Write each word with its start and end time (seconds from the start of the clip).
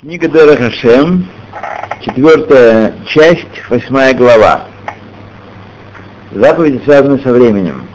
Книга 0.00 0.28
Дера 0.28 0.56
четвертая 2.00 2.94
часть, 3.06 3.68
восьмая 3.68 4.14
глава. 4.14 4.64
Заповеди 6.32 6.80
связаны 6.84 7.18
со 7.18 7.30
временем. 7.30 7.86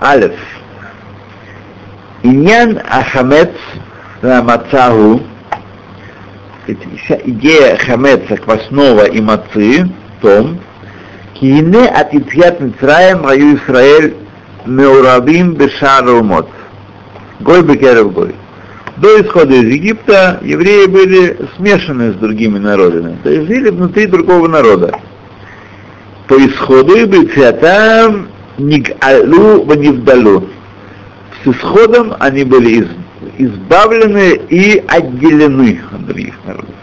Алиф. 0.00 0.38
Иньян 2.22 2.80
Ахамец 2.88 3.50
Мацагу, 4.22 5.20
идея 6.68 7.76
Хамеца, 7.78 8.36
квасного 8.36 9.06
и 9.06 9.20
мацы, 9.20 9.90
том, 10.22 10.60
Киине 11.34 11.88
от 11.88 12.14
Итхиат 12.14 12.60
Мицраем 12.60 13.26
Раю 13.26 13.56
Исраэль 13.56 14.14
Меурабим 14.64 15.54
Бешар 15.54 16.06
Умот. 16.06 16.48
Гой 17.40 17.64
Бекерев 17.64 18.12
Гой. 18.12 18.32
До 19.00 19.18
исхода 19.22 19.54
из 19.54 19.64
Египта 19.64 20.40
евреи 20.42 20.84
были 20.84 21.38
смешаны 21.56 22.12
с 22.12 22.16
другими 22.16 22.58
народами, 22.58 23.16
то 23.22 23.30
есть 23.30 23.46
жили 23.46 23.70
внутри 23.70 24.04
другого 24.04 24.46
народа. 24.46 24.94
По 26.28 26.34
исходу 26.34 26.96
и 26.96 27.52
там 27.52 28.28
Нигалу 28.58 29.64
Ванивдалу. 29.64 30.48
С 31.42 31.48
исходом 31.48 32.14
они 32.20 32.44
были 32.44 32.82
из, 32.82 32.88
избавлены 33.38 34.38
и 34.50 34.84
отделены 34.86 35.80
от 35.90 36.06
других 36.06 36.34
народов. 36.44 36.74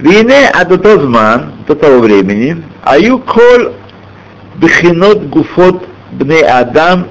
Вине 0.00 0.50
Адатозман, 0.50 1.52
до 1.66 1.74
того 1.74 2.00
времени, 2.00 2.62
Аю 2.82 3.18
Кол 3.20 3.72
Бехинот 4.56 5.22
Гуфот 5.28 5.88
Бне 6.12 6.40
Адам 6.42 7.06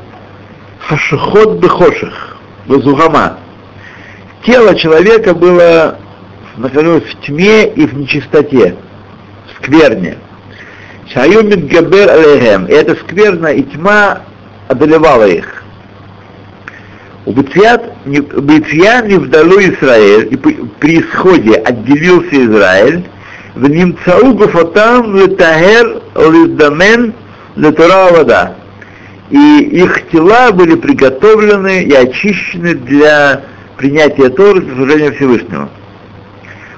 Хашихот 0.82 1.58
Бехоших, 1.58 2.38
Вазугама 2.68 3.40
тело 4.46 4.76
человека 4.76 5.34
было 5.34 5.98
находилось 6.58 7.04
в 7.04 7.26
тьме 7.26 7.68
и 7.68 7.86
в 7.86 7.94
нечистоте, 7.94 8.76
в 9.48 9.64
скверне. 9.64 10.18
Шаю 11.12 11.44
Мидгабер 11.44 12.10
Алейхем. 12.10 12.66
И 12.66 12.72
эта 12.72 12.96
скверна 12.96 13.48
и 13.48 13.64
тьма 13.64 14.22
одолевала 14.68 15.28
их. 15.28 15.64
У 17.26 17.32
Битьян 17.32 17.82
не 18.06 19.16
вдалу 19.16 19.60
Израиль, 19.60 20.28
и 20.34 20.36
при 20.36 21.00
исходе 21.00 21.56
отделился 21.56 22.36
Израиль, 22.46 23.04
в 23.56 23.70
Нимцау 23.70 24.34
Гуфотам 24.34 25.16
Летагер 25.16 26.02
Лиздамен 26.16 27.14
Летура 27.56 28.12
вода. 28.12 28.56
И 29.30 29.60
их 29.62 30.10
тела 30.10 30.52
были 30.52 30.76
приготовлены 30.76 31.84
и 31.84 31.94
очищены 31.94 32.74
для 32.74 33.44
принятия 33.84 34.30
Торы 34.30 34.62
с 34.62 34.76
служением 34.76 35.14
Всевышнему. 35.14 35.70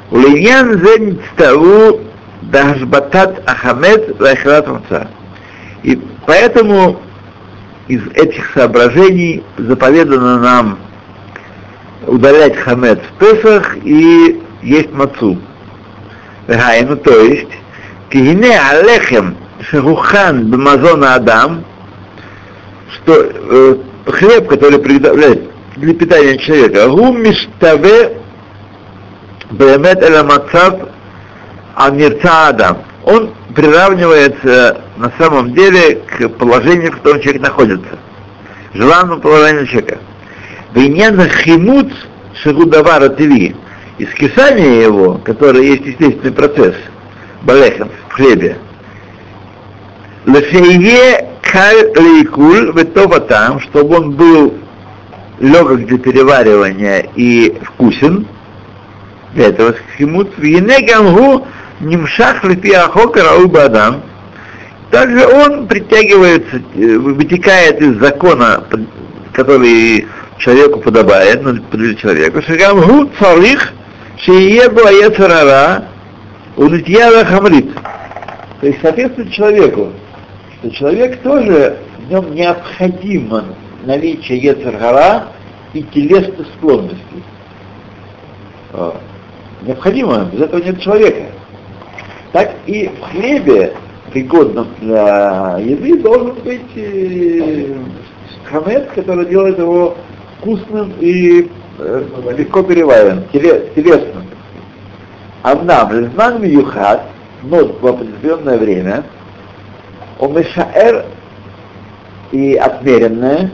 Улиньян 0.10 0.84
зен 0.84 1.20
ставу 1.34 2.02
дашбатат 2.42 3.48
ахамет 3.48 4.20
лайхрат 4.20 4.68
И 5.84 6.02
поэтому 6.26 7.00
из 7.88 8.02
этих 8.16 8.52
соображений 8.56 9.44
заповедано 9.60 10.40
нам 10.40 10.80
удалять 12.08 12.58
хамет 12.58 13.00
в 13.04 13.20
Песах 13.20 13.78
и 13.84 14.42
есть 14.64 14.92
мацу. 14.92 15.38
Ну, 16.48 16.96
то 16.98 17.20
есть, 17.20 17.52
кигине 18.10 18.60
алехем 18.60 19.38
шехухан 19.62 20.50
бмазона 20.50 21.14
адам, 21.14 21.66
что 22.96 23.14
э, 23.16 23.76
хлеб, 24.08 24.48
который 24.48 24.80
приготовляет 24.80 25.55
для 25.76 25.94
питания 25.94 26.38
человека. 26.38 26.88
Гум 26.88 27.22
миштаве 27.22 28.18
бемет 29.52 30.04
эламацав 30.04 30.90
амирца 31.76 32.50
адам. 32.50 32.78
Он 33.04 33.34
приравнивается 33.54 34.82
на 34.98 35.12
самом 35.18 35.54
деле 35.54 35.96
к 35.96 36.30
положению, 36.30 36.92
в 36.92 36.98
котором 36.98 37.22
человек 37.22 37.42
находится. 37.42 38.00
Желанному 38.74 39.22
положению 39.22 39.68
человека. 39.68 40.00
Виньян 40.74 41.20
химут 41.30 41.92
шагудавара 42.42 43.10
тиви. 43.10 43.56
Искисание 43.98 44.82
его, 44.82 45.20
которое 45.24 45.64
есть 45.64 45.86
естественный 45.86 46.34
процесс, 46.34 46.76
балехем, 47.44 47.90
в 48.10 48.14
хлебе, 48.14 48.58
лефее 50.26 51.30
каль 51.42 51.94
лейкуль 51.96 52.74
ветоватам, 52.76 53.62
чтобы 53.62 53.96
он 53.96 54.12
был 54.12 54.54
легок 55.40 55.86
для 55.86 55.98
переваривания 55.98 57.08
и 57.16 57.58
вкусен, 57.64 58.28
для 59.34 59.48
этого 59.48 59.76
химут, 59.98 60.32
гамгу 60.38 61.46
нимшах 61.82 62.44
лепи 62.44 62.72
ахока 62.72 63.22
бадам, 63.48 64.02
также 64.92 65.26
он 65.28 65.68
притягивается, 65.68 66.62
э, 66.76 66.98
вытекает 66.98 67.82
из 67.82 67.98
закона, 68.00 68.64
который 69.34 70.08
человеку 70.38 70.80
подобает, 70.80 71.44
ну, 71.44 71.54
для 71.72 71.96
человека. 71.96 72.42
Шагамгу 72.42 73.10
царих 73.20 73.74
шиебу 74.18 74.86
аяцарара 74.86 75.86
улитьява 76.56 77.26
хамрит. 77.26 77.74
То 78.62 78.68
есть 78.68 78.82
соответствует 78.82 79.32
человеку, 79.32 79.92
что 80.60 80.72
человек 80.72 81.22
тоже 81.22 81.78
в 82.00 82.10
нем 82.10 82.34
необходимо 82.34 83.44
наличие 83.86 84.40
Ецергара 84.40 85.28
и 85.74 85.84
телесных 85.84 86.48
склонностей. 86.58 87.24
А, 88.74 89.00
необходимо, 89.62 90.26
без 90.26 90.42
этого 90.42 90.62
нет 90.62 90.80
человека. 90.82 91.26
Так 92.32 92.56
и 92.66 92.88
в 92.90 93.02
хлебе, 93.12 93.74
пригодном 94.12 94.68
для 94.82 95.58
еды, 95.60 95.98
должен 96.02 96.36
быть 96.44 96.62
э, 96.76 97.76
хамет, 98.46 98.90
который 98.92 99.26
делает 99.26 99.58
его 99.58 99.96
вкусным 100.38 100.94
и 101.00 101.50
э, 101.80 102.04
легко 102.38 102.64
перевариваем, 102.64 103.24
телесным. 103.32 104.24
Амнам, 105.44 105.92
лезнан 105.92 106.44
юхат, 106.44 107.04
но 107.44 107.66
в 107.66 107.86
определенное 107.86 108.58
время, 108.58 109.04
омешаэр 110.20 111.06
и 112.32 112.56
отмеренное, 112.56 113.52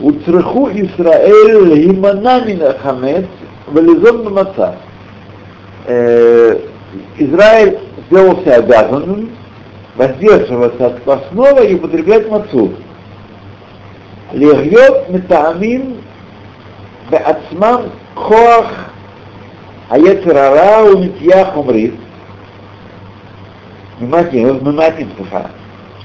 Уцраху 0.00 0.68
Исраэль 0.70 1.86
Гиманамина 1.86 2.78
Хамец 2.78 3.26
Вализон 3.66 4.32
Маца. 4.32 4.76
Э, 5.86 6.60
Израиль 7.18 7.78
сделался 8.06 8.56
обязанным 8.56 9.30
воздерживаться 9.96 10.86
от 10.86 11.00
квасного 11.00 11.64
и 11.64 11.74
употреблять 11.74 12.30
мацу. 12.30 12.74
Легьет 14.32 15.08
метамим 15.08 15.96
беацмам 17.10 17.90
коах 18.14 18.92
аяцерара 19.88 20.84
умитья 20.84 21.46
хумрит. 21.46 21.94
Внимательно, 23.98 24.52
внимательно, 24.52 25.50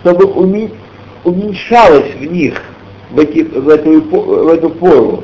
чтобы 0.02 0.26
уменьшалось 1.24 2.16
в 2.16 2.26
них 2.26 2.60
в, 3.14 3.20
эти, 3.20 3.44
в, 3.44 3.70
эту, 3.70 4.02
в 4.02 4.48
эту 4.50 4.70
пору 4.72 5.24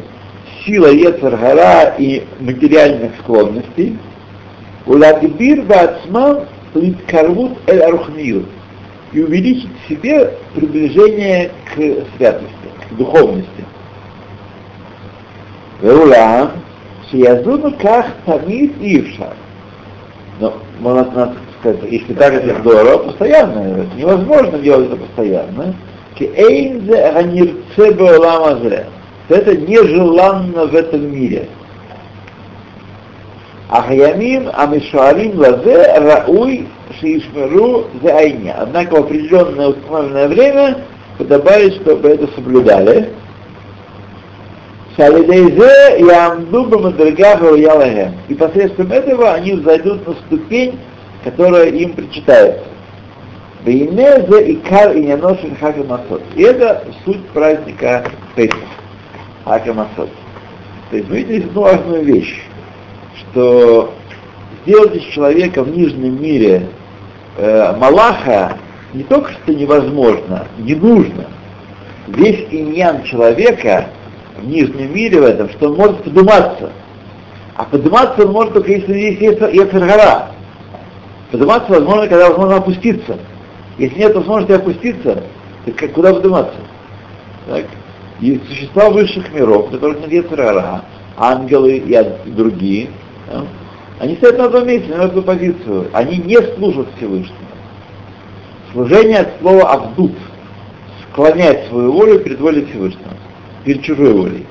сила 0.65 0.87
Ецаргара 0.87 1.95
и 1.97 2.23
материальных 2.39 3.11
склонностей, 3.19 3.97
Уладибир 4.85 5.63
Бацман 5.63 6.45
Литкарвут 6.75 7.57
Эль 7.67 7.81
Арухмир 7.81 8.43
и 9.11 9.23
увеличить 9.23 9.71
в 9.83 9.89
себе 9.89 10.33
приближение 10.53 11.51
к 11.65 11.75
святости, 12.15 12.53
к 12.89 12.95
духовности. 12.95 13.65
Верула, 15.81 16.51
Шиязуну 17.09 17.73
Ках 17.77 18.05
Тамид 18.25 18.73
Ивша. 18.79 19.33
Но, 20.39 20.53
можно 20.79 21.35
сказать, 21.59 21.79
если 21.89 22.13
так 22.13 22.33
это 22.33 22.59
здорово, 22.59 22.97
постоянно, 22.99 23.85
невозможно 23.95 24.59
делать 24.59 24.87
это 24.87 24.97
постоянно, 24.97 25.73
это 29.29 29.55
нежеланно 29.55 30.65
в 30.65 30.75
этом 30.75 31.11
мире. 31.11 31.47
Ахаямим 33.69 34.49
Амишуалим 34.51 35.37
Лазе 35.39 35.99
Рауй 35.99 36.67
Шишмеру 36.99 37.85
за 38.01 38.17
Айня. 38.17 38.55
Однако 38.57 38.95
в 38.95 39.05
определенное 39.05 39.67
установленное 39.67 40.27
время 40.27 40.77
подобает, 41.17 41.75
чтобы 41.75 42.09
это 42.09 42.27
соблюдали. 42.33 43.09
Шалидейзе 44.97 45.99
Ямду 45.99 46.65
Бамадрагаху 46.65 47.55
Ялахем. 47.55 48.13
И 48.27 48.33
посредством 48.33 48.91
этого 48.91 49.33
они 49.33 49.55
зайдут 49.61 50.05
на 50.07 50.15
ступень, 50.25 50.79
которая 51.23 51.67
им 51.67 51.93
причитается. 51.93 52.63
Вейне 53.65 54.21
за 54.27 54.53
икар 54.53 54.95
и 54.95 55.01
няношин 55.01 55.55
хака 55.57 55.83
масот. 55.83 56.21
И 56.35 56.43
это 56.43 56.83
суть 57.03 57.25
праздника 57.29 58.05
Песах, 58.35 58.59
хака 59.43 59.73
масот. 59.73 60.09
То 60.89 60.97
есть, 60.97 61.09
видите, 61.09 61.47
одну 61.47 61.61
важную 61.61 62.03
вещь, 62.03 62.41
что 63.15 63.93
сделать 64.61 64.95
из 64.95 65.03
человека 65.03 65.63
в 65.63 65.75
нижнем 65.75 66.21
мире 66.21 66.67
э, 67.37 67.75
Малаха 67.77 68.57
не 68.93 69.03
только 69.03 69.31
что 69.31 69.53
невозможно, 69.53 70.47
не 70.57 70.75
нужно. 70.75 71.25
Весь 72.07 72.47
иньян 72.49 73.03
человека 73.03 73.89
в 74.37 74.47
нижнем 74.47 74.93
мире 74.95 75.21
в 75.21 75.25
этом, 75.25 75.49
что 75.49 75.67
он 75.67 75.75
может 75.75 76.03
подниматься. 76.03 76.71
А 77.55 77.65
подниматься 77.65 78.25
он 78.25 78.31
может 78.31 78.53
только 78.53 78.71
если 78.71 78.97
есть 78.97 79.21
Ецергара. 79.21 80.29
Подниматься 81.31 81.71
возможно, 81.71 82.07
когда 82.07 82.29
возможно 82.29 82.55
опуститься. 82.55 83.19
Если 83.79 83.97
нет 83.97 84.13
возможности 84.13 84.51
опуститься, 84.51 85.23
то 85.63 85.71
как, 85.71 85.93
куда 85.93 86.13
подниматься? 86.13 86.57
Так? 87.47 87.65
И 88.19 88.39
существа 88.49 88.89
высших 88.89 89.33
миров, 89.33 89.71
которых 89.71 90.01
нет 90.01 90.25
Ецергара, 90.25 90.83
ангелы 91.17 91.77
и 91.77 92.29
другие, 92.29 92.89
да? 93.31 93.45
они 93.99 94.17
стоят 94.17 94.37
на 94.37 94.45
одном 94.45 94.67
месте, 94.67 94.93
на 94.93 95.05
одну 95.05 95.21
позицию. 95.21 95.87
Они 95.93 96.17
не 96.17 96.35
служат 96.55 96.87
Всевышнему. 96.97 97.39
Служение 98.73 99.19
от 99.19 99.39
слова 99.39 99.71
«авдут»— 99.71 100.11
склонять 101.11 101.67
свою 101.69 101.93
волю 101.93 102.19
перед 102.19 102.39
волей 102.41 102.65
Всевышнего, 102.65 103.13
перед 103.63 103.81
чужой 103.81 104.13
волей. 104.13 104.45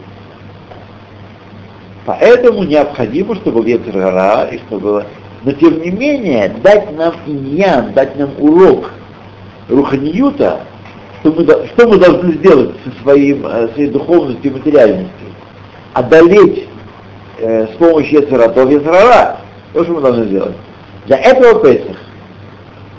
Поэтому 2.06 2.64
необходимо, 2.64 3.34
чтобы 3.36 3.68
Ецергара, 3.68 4.46
и 4.46 4.58
чтобы. 4.58 5.04
Но 5.44 5.52
тем 5.52 5.82
не 5.82 5.90
менее, 5.90 6.48
дать 6.62 6.96
нам 6.96 7.14
иньян, 7.26 7.92
дать 7.92 8.16
нам 8.16 8.30
урок 8.38 8.90
Руханиюта, 9.68 10.60
что 11.20 11.32
мы, 11.32 11.44
что 11.44 11.88
мы 11.88 11.98
должны 11.98 12.32
сделать 12.34 12.74
со 12.84 13.02
своим, 13.02 13.46
э, 13.46 13.68
своей 13.74 13.90
духовностью 13.90 14.50
и 14.50 14.54
материальностью? 14.54 15.28
Одолеть 15.92 16.68
э, 17.38 17.66
с 17.66 17.76
помощью 17.76 18.22
Ецератов 18.22 18.70
Ецерара. 18.70 19.38
То, 19.72 19.84
что 19.84 19.94
мы 19.94 20.00
должны 20.00 20.24
сделать. 20.26 20.56
Для 21.06 21.18
этого 21.18 21.60
Песах. 21.62 21.96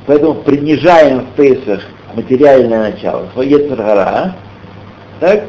Поэтому 0.05 0.35
принижаем 0.35 1.21
в 1.21 1.35
Песах 1.35 1.81
материальное 2.15 2.91
начало, 2.91 3.27
свое 3.33 3.51
Ецергара, 3.51 4.35
так, 5.19 5.43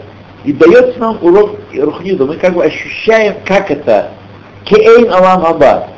и 0.45 0.53
дается 0.53 0.99
нам 0.99 1.19
урок 1.23 1.57
Рухнида. 1.75 2.27
Мы 2.27 2.37
как 2.37 2.55
бы 2.55 2.65
ощущаем, 2.65 3.37
как 3.47 3.71
это 3.71 4.11
Кейн 4.65 5.11
Алам 5.11 5.45
Абад. 5.45 5.89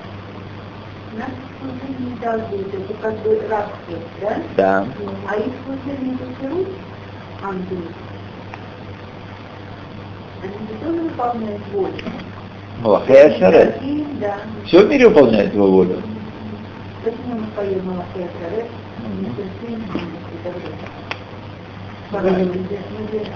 Как 3.02 3.19
бы 3.19 3.43
рабство, 3.50 3.99
да? 4.20 4.37
Да. 4.56 4.87
А 5.28 5.37
их 5.37 5.52
служение 5.66 6.14
это 6.14 6.40
Перут, 6.40 6.69
ангелы, 7.43 7.82
они 10.43 10.78
тоже 10.81 11.02
выполняют 11.02 11.62
волю. 11.72 11.94
Малахая 12.81 13.38
Шарет. 13.38 13.76
Да. 14.20 14.37
Все 14.66 14.87
в 14.87 14.88
мире 14.88 15.08
выполняет 15.08 15.52
его 15.52 15.66
волю. 15.66 16.00
Почему 17.04 17.40
мы 17.40 17.46
поем 17.56 17.84
Малахая 17.87 18.28
Шарет? 18.40 18.66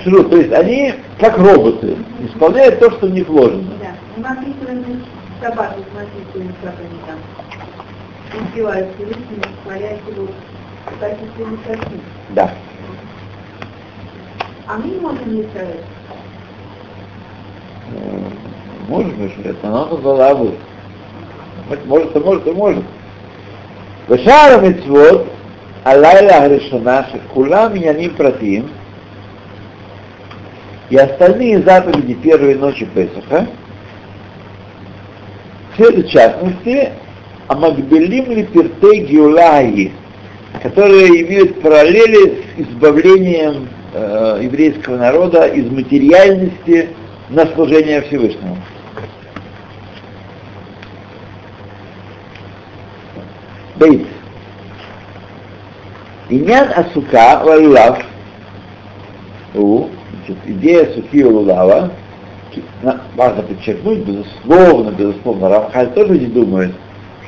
Шру, 0.04 0.24
то 0.24 0.36
есть 0.36 0.52
они 0.52 0.94
как 1.18 1.38
роботы, 1.38 1.96
исполняют 2.20 2.78
то, 2.78 2.90
что 2.92 3.06
в 3.06 3.10
них 3.10 3.26
вложено. 3.26 3.72
Да. 3.80 3.94
Мы 4.16 4.28
описываем 4.28 5.04
собаки, 5.40 5.80
смотрите, 5.90 6.54
как 6.62 6.74
они 6.78 6.98
там 7.06 7.45
успевают 8.35 8.95
Всевышнего, 8.95 9.43
творят 9.63 9.99
его 10.07 10.27
в 10.85 10.99
качестве 10.99 11.45
высоты. 11.45 11.99
Да. 12.29 12.51
А 14.67 14.77
мы 14.77 14.89
не 14.89 14.99
можем 14.99 15.35
не 15.35 15.43
сказать. 15.43 15.83
Может, 18.87 19.17
может, 19.17 19.63
но 19.63 19.69
надо 19.69 19.97
голову. 19.97 20.55
Может, 21.85 22.15
а 22.15 22.19
может, 22.19 22.47
а 22.47 22.53
может. 22.53 22.83
ושאר 24.09 24.59
המצוות, 24.59 25.21
הלילה 25.85 26.43
הראשונה 26.43 27.01
שכולם 27.11 27.71
עניינים 27.75 28.15
פרטיים, 28.17 28.67
и 30.91 30.97
остальные 30.97 31.61
заповеди 31.61 32.13
первой 32.15 32.55
ночи 32.55 32.85
Песаха, 32.93 33.47
все 35.73 35.89
в 35.89 36.07
частности, 36.09 36.91
Амагбелим 37.48 38.32
ли 38.32 38.44
Пиртей 38.44 39.06
Геулаи, 39.06 39.92
которые 40.62 41.22
имеют 41.22 41.60
параллели 41.60 42.42
с 42.56 42.60
избавлением 42.60 43.68
э, 43.92 44.40
еврейского 44.42 44.96
народа 44.96 45.46
из 45.46 45.70
материальности 45.70 46.88
на 47.30 47.46
служение 47.54 48.02
Всевышнему. 48.02 48.56
Бейт. 53.76 54.06
Иньян 56.28 56.70
Асука 56.74 57.42
Валулав 57.44 58.02
у 59.54 59.88
значит, 60.26 60.36
идея 60.46 60.92
Суки 60.94 61.24
Лулава, 61.24 61.90
важно 63.14 63.42
подчеркнуть, 63.42 64.00
безусловно, 64.00 64.90
безусловно, 64.90 65.48
Рамхаль 65.48 65.92
тоже 65.92 66.18
не 66.18 66.26
думает, 66.26 66.74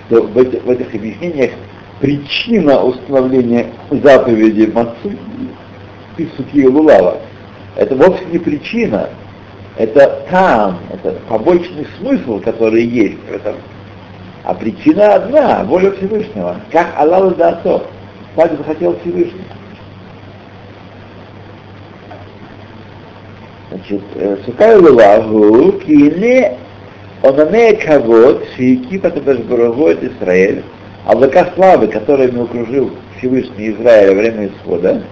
что 0.09 0.23
в, 0.23 0.39
этих, 0.39 0.63
в 0.65 0.71
этих 0.71 0.95
объяснениях 0.95 1.53
причина 2.01 2.83
установления 2.83 3.67
заповеди 3.91 4.71
Мацу 4.73 5.13
и 6.17 6.29
Суки 6.37 6.67
Лулава. 6.67 7.21
Это 7.77 7.95
вовсе 7.95 8.25
не 8.33 8.39
причина, 8.39 9.11
это 9.77 10.25
там, 10.31 10.79
это 10.93 11.13
побочный 11.29 11.87
смысл, 11.99 12.41
который 12.41 12.85
есть 12.85 13.19
в 13.29 13.33
этом. 13.33 13.57
А 14.45 14.55
причина 14.55 15.15
одна, 15.15 15.65
воля 15.65 15.93
Всевышнего. 15.93 16.57
Как 16.73 16.89
Аллах 16.97 17.37
Дато, 17.37 17.87
так 18.35 18.57
захотел 18.57 18.99
Всевышний. 19.01 19.45
Значит, 23.71 24.03
Сукай 24.47 24.77
Лулаву, 24.77 25.73
Кине, 25.73 26.58
Онане 27.23 27.75
Кавод, 27.75 28.45
Шейки 28.57 28.99
Патабашбурагу 28.99 29.89
от 29.89 30.03
Израиль, 30.05 30.63
облака 31.05 31.51
славы, 31.55 31.89
которыми 31.89 32.45
окружил 32.45 32.93
Всевышний 33.17 33.71
Израиль 33.71 34.11
во 34.11 34.21
время 34.21 34.49
исхода, 34.49 35.03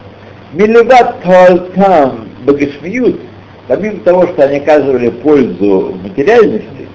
Милеват 0.53 1.21
Туалтам 1.23 2.29
Багашмиют, 2.45 3.21
помимо 3.67 3.99
того, 4.01 4.29
что 4.29 4.45
они 4.45 4.59
оказывали 4.59 5.09
пользу 5.09 5.97
материальности, 6.03 6.87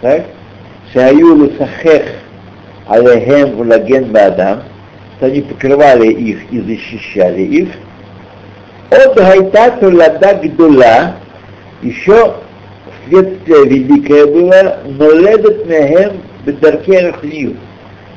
так, 0.00 0.24
Шаю 0.92 1.44
Лисахех 1.44 2.02
Алехем 2.88 3.60
Улаген 3.60 4.06
Бадам, 4.06 4.62
что 5.16 5.26
они 5.26 5.42
покрывали 5.42 6.08
их 6.08 6.50
и 6.50 6.60
защищали 6.60 7.42
их, 7.42 7.68
от 8.90 9.14
Гайта 9.16 9.76
Тулада 9.78 10.34
Гдула, 10.42 11.14
еще 11.82 12.34
следствие 13.07 13.65
великое 13.67 14.25
было, 14.27 14.79
но 14.85 15.11
ледет 15.11 15.65
мехем 15.67 16.21
бедарке 16.45 17.07
рахнию. 17.07 17.57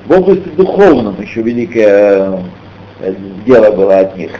В 0.07 0.13
области 0.13 0.49
духовном 0.51 1.21
еще 1.21 1.43
великое 1.43 2.41
э, 3.01 3.15
дело 3.47 3.71
было 3.71 4.01
от 4.01 4.17
них. 4.17 4.33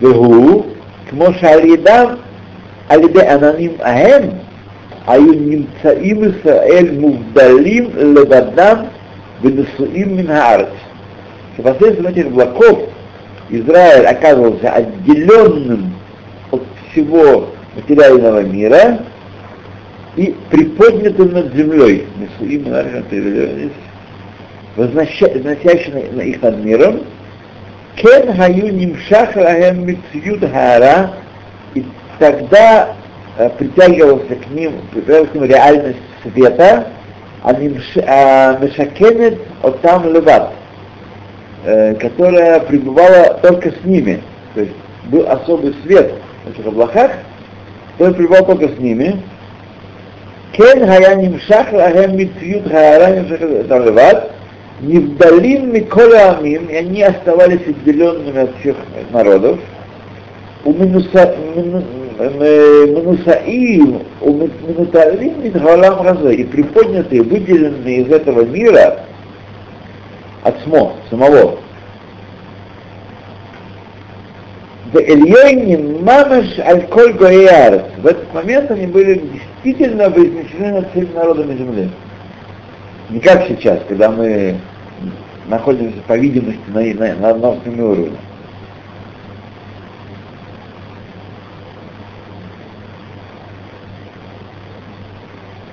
Бегу, 0.00 0.66
к 1.08 1.12
Мошалидам 1.12 2.18
על 2.88 3.04
ידי 3.04 3.26
עננים 3.26 3.72
ההם 3.80 4.22
היו 5.06 5.32
נמצאים 5.32 6.24
ישראל 6.24 6.86
מובדלים 6.98 7.90
לבדם 7.96 8.76
ונשואים 9.42 10.16
מן 10.16 10.30
הארץ. 10.30 10.68
Посредством 11.62 12.06
этих 12.06 12.26
облаков 12.26 12.78
Израиль 13.50 14.06
оказывался 14.06 14.70
отделенным 14.70 15.92
от 16.52 16.62
всего 16.90 17.48
материального 17.74 18.44
мира 18.44 19.00
и 20.15 20.35
приподнятым 20.49 21.33
над 21.33 21.53
землей, 21.53 22.07
возносящим 24.75 25.97
их 26.19 26.41
над 26.41 26.63
миром, 26.63 27.01
кен 27.95 28.35
хаю 28.35 28.71
нимшах 28.71 29.35
лахем 29.35 29.85
митцвют 29.87 30.49
хара, 30.51 31.13
и 31.73 31.85
тогда 32.19 32.95
э, 33.37 33.49
притягивался 33.57 34.35
к 34.35 34.49
ним, 34.51 34.73
притягивалась 34.91 35.29
к 35.29 35.35
ним 35.35 35.43
реальность 35.45 35.99
света, 36.23 36.87
а 37.43 37.53
мешакенет 37.53 39.39
от 39.61 39.81
там 39.81 40.11
леват, 40.13 40.53
э, 41.65 41.95
которая 41.95 42.59
пребывала 42.61 43.39
только 43.41 43.71
с 43.71 43.83
ними. 43.83 44.21
То 44.53 44.61
есть 44.61 44.73
был 45.05 45.27
особый 45.29 45.75
свет 45.83 46.13
в 46.45 46.51
этих 46.51 46.65
облаках, 46.65 47.11
который 47.97 48.13
пребывал 48.13 48.45
только 48.45 48.69
с 48.69 48.79
ними. 48.79 49.21
Кен 50.53 50.85
хая 50.85 51.15
нимшах 51.15 51.73
лахем 51.73 52.15
митцвют 52.15 52.69
хаара 52.69 53.15
нимшах 53.15 53.67
там 53.67 53.85
леват, 53.85 54.31
невдалим 54.81 55.73
микола 55.73 56.37
амим, 56.37 56.67
и 56.67 56.75
они 56.75 57.01
оставались 57.01 57.67
отделенными 57.67 58.41
от 58.43 58.51
всех 58.59 58.75
народов, 59.11 59.59
у 60.65 60.71
минуса, 60.73 61.35
Минусаим, 62.19 64.03
Минуталим, 64.21 65.43
Митхалам 65.43 66.01
Разе, 66.01 66.35
и 66.35 66.43
приподнятые, 66.43 67.23
выделенные 67.23 68.01
из 68.01 68.11
этого 68.11 68.45
мира, 68.45 68.99
от 70.43 70.55
СМО, 70.63 70.93
самого, 71.09 71.57
в 74.93 76.03
Мамаш 76.03 76.59
Аль-Коль 76.59 77.13
Гоярц. 77.13 77.85
В 77.97 78.05
этот 78.05 78.31
момент 78.33 78.69
они 78.69 78.85
были 78.87 79.15
действительно 79.15 80.09
вознесены 80.09 80.71
над 80.73 80.91
всеми 80.91 81.09
народами 81.13 81.57
земли. 81.57 81.89
Не 83.09 83.19
как 83.19 83.47
сейчас, 83.47 83.79
когда 83.87 84.11
мы 84.11 84.55
находимся, 85.47 85.97
по 86.07 86.17
видимости, 86.17 86.61
на, 86.67 86.81
на, 86.81 87.15
на 87.15 87.29
одном 87.29 87.59
уровне. 87.79 88.17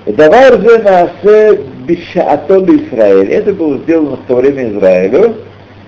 Давар 0.07 0.59
же 0.59 0.79
наасе 0.79 1.61
бишаато 1.85 2.59
Израиль. 2.65 3.29
Это 3.29 3.53
было 3.53 3.77
сделано 3.77 4.17
в 4.17 4.25
то 4.27 4.35
время 4.35 4.69
Израилю. 4.71 5.35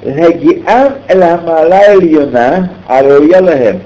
Гагиан 0.04 0.94
эламала 1.08 1.96
ильона 1.96 2.72
ароя 2.88 3.42
лахем. 3.42 3.82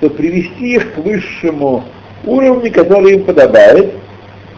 То 0.00 0.10
привести 0.10 0.74
их 0.74 0.94
к 0.94 0.98
высшему 0.98 1.84
уровню, 2.24 2.72
который 2.72 3.14
им 3.14 3.24
подобает. 3.24 3.92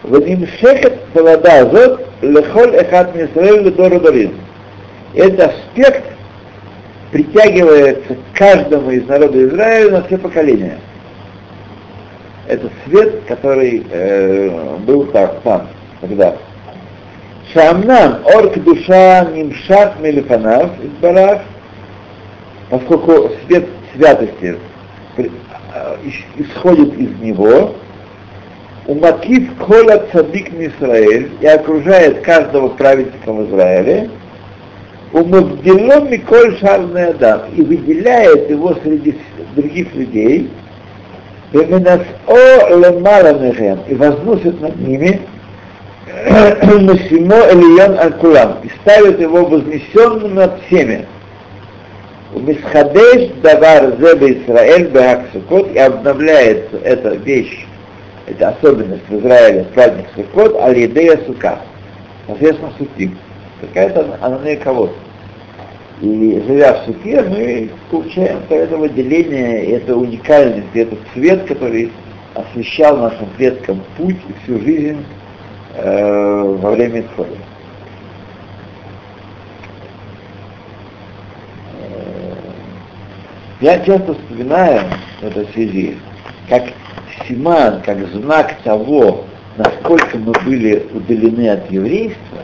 Ванимшехет 0.03 0.99
вода 1.13 1.69
зот 1.69 2.05
лехоль 2.21 2.75
эхат 2.75 3.15
мисраэль 3.15 3.63
ледору 3.63 3.99
дорин. 3.99 4.33
Этот 5.13 5.51
аспект 5.51 6.03
притягивается 7.11 8.15
к 8.15 8.37
каждому 8.37 8.91
из 8.91 9.07
народа 9.07 9.43
Израиля 9.43 9.91
на 9.91 10.03
все 10.03 10.17
поколения 10.17 10.79
это 12.47 12.69
свет, 12.85 13.23
который 13.27 13.85
э, 13.89 14.77
был 14.79 15.05
там, 15.07 15.31
там 15.43 15.67
тогда. 16.01 16.35
Шамнам 17.53 18.23
орк 18.25 18.57
душа 18.63 19.25
нимшат 19.31 19.99
мелифанав 19.99 20.71
избарах, 20.83 21.41
поскольку 22.69 23.31
свет 23.45 23.67
святости 23.93 24.57
исходит 26.37 26.97
из 26.97 27.19
него, 27.19 27.75
умакив 28.87 29.55
кола 29.57 30.03
цадик 30.11 30.51
Израиль 30.51 31.29
и 31.41 31.45
окружает 31.45 32.21
каждого 32.21 32.69
праведника 32.69 33.31
в 33.31 33.47
Израиле, 33.47 34.09
умавдилом 35.11 36.11
Миколь 36.11 36.57
Шарный 36.57 37.09
Адам 37.09 37.41
и 37.55 37.61
выделяет 37.61 38.49
его 38.49 38.73
среди 38.83 39.19
других 39.55 39.93
людей, 39.93 40.49
и 41.51 41.57
возносит 43.93 44.59
над 44.59 44.75
ними 44.79 45.21
Насимо 46.79 47.37
Элиян 47.51 47.97
Аль-Кулам, 47.97 48.59
и 48.63 48.69
ставит 48.81 49.19
его 49.19 49.45
вознесенным 49.45 50.35
над 50.35 50.61
всеми. 50.63 51.07
Мисхадеш 52.35 53.31
Давар 53.41 53.95
Зебе 53.99 54.43
Исраэль 54.43 54.89
Бехаксукот, 54.89 55.73
и 55.73 55.79
обновляется 55.79 56.77
эта 56.83 57.15
вещь, 57.15 57.65
эта 58.27 58.49
особенность 58.49 59.09
в 59.09 59.19
Израиле, 59.19 59.65
праздник 59.73 60.05
Сукот, 60.15 60.55
Аль-Едея 60.61 61.19
Сука, 61.25 61.59
соответственно, 62.27 62.71
Суким. 62.77 63.17
Какая-то 63.61 64.17
анания 64.21 64.57
кого-то. 64.57 64.93
И 66.01 66.43
живя 66.45 66.73
в 66.73 66.85
суке, 66.85 67.21
мы 67.21 67.69
получаем 67.89 68.39
это 68.49 68.77
выделение, 68.77 69.65
это 69.71 69.95
уникальность, 69.95 70.67
этот 70.75 70.99
свет, 71.13 71.45
который 71.45 71.91
освещал 72.35 72.97
нашим 72.97 73.27
предкам 73.37 73.81
путь 73.97 74.17
и 74.27 74.43
всю 74.43 74.59
жизнь 74.59 75.03
э, 75.73 76.57
во 76.61 76.71
время 76.71 77.01
исхода. 77.01 77.37
Э, 81.81 82.33
я 83.61 83.79
часто 83.79 84.13
вспоминаю 84.13 84.81
в 85.21 85.23
этой 85.23 85.47
связи, 85.53 85.97
как 86.49 86.63
Симан, 87.27 87.81
как 87.81 87.99
знак 88.09 88.55
того, 88.63 89.25
насколько 89.57 90.17
мы 90.17 90.33
были 90.45 90.87
удалены 90.93 91.49
от 91.49 91.69
еврейства, 91.71 92.39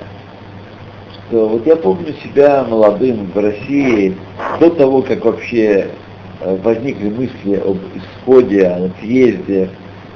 что 1.29 1.47
вот 1.47 1.65
я 1.65 1.75
помню 1.75 2.13
себя 2.23 2.63
молодым 2.63 3.31
в 3.33 3.37
России 3.37 4.15
до 4.59 4.69
того, 4.71 5.01
как 5.01 5.25
вообще 5.25 5.89
э, 6.41 6.55
возникли 6.63 7.09
мысли 7.09 7.55
об 7.55 7.77
исходе, 7.95 8.67
о 8.67 8.85
отъезде. 8.85 9.69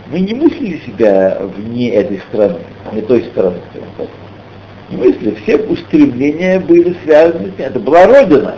Мы 0.08 0.20
не 0.20 0.34
мыслили 0.34 0.82
себя 0.86 1.38
вне 1.42 1.94
этой 1.94 2.20
страны, 2.30 2.60
не 2.92 3.02
той 3.02 3.24
страны. 3.26 3.58
Не 4.90 4.98
мыслили, 4.98 5.36
все 5.44 5.58
устремления 5.58 6.60
были 6.60 6.96
связаны 7.04 7.52
с 7.52 7.56
тем. 7.56 7.66
Это 7.68 7.80
была 7.80 8.06
Родина. 8.06 8.56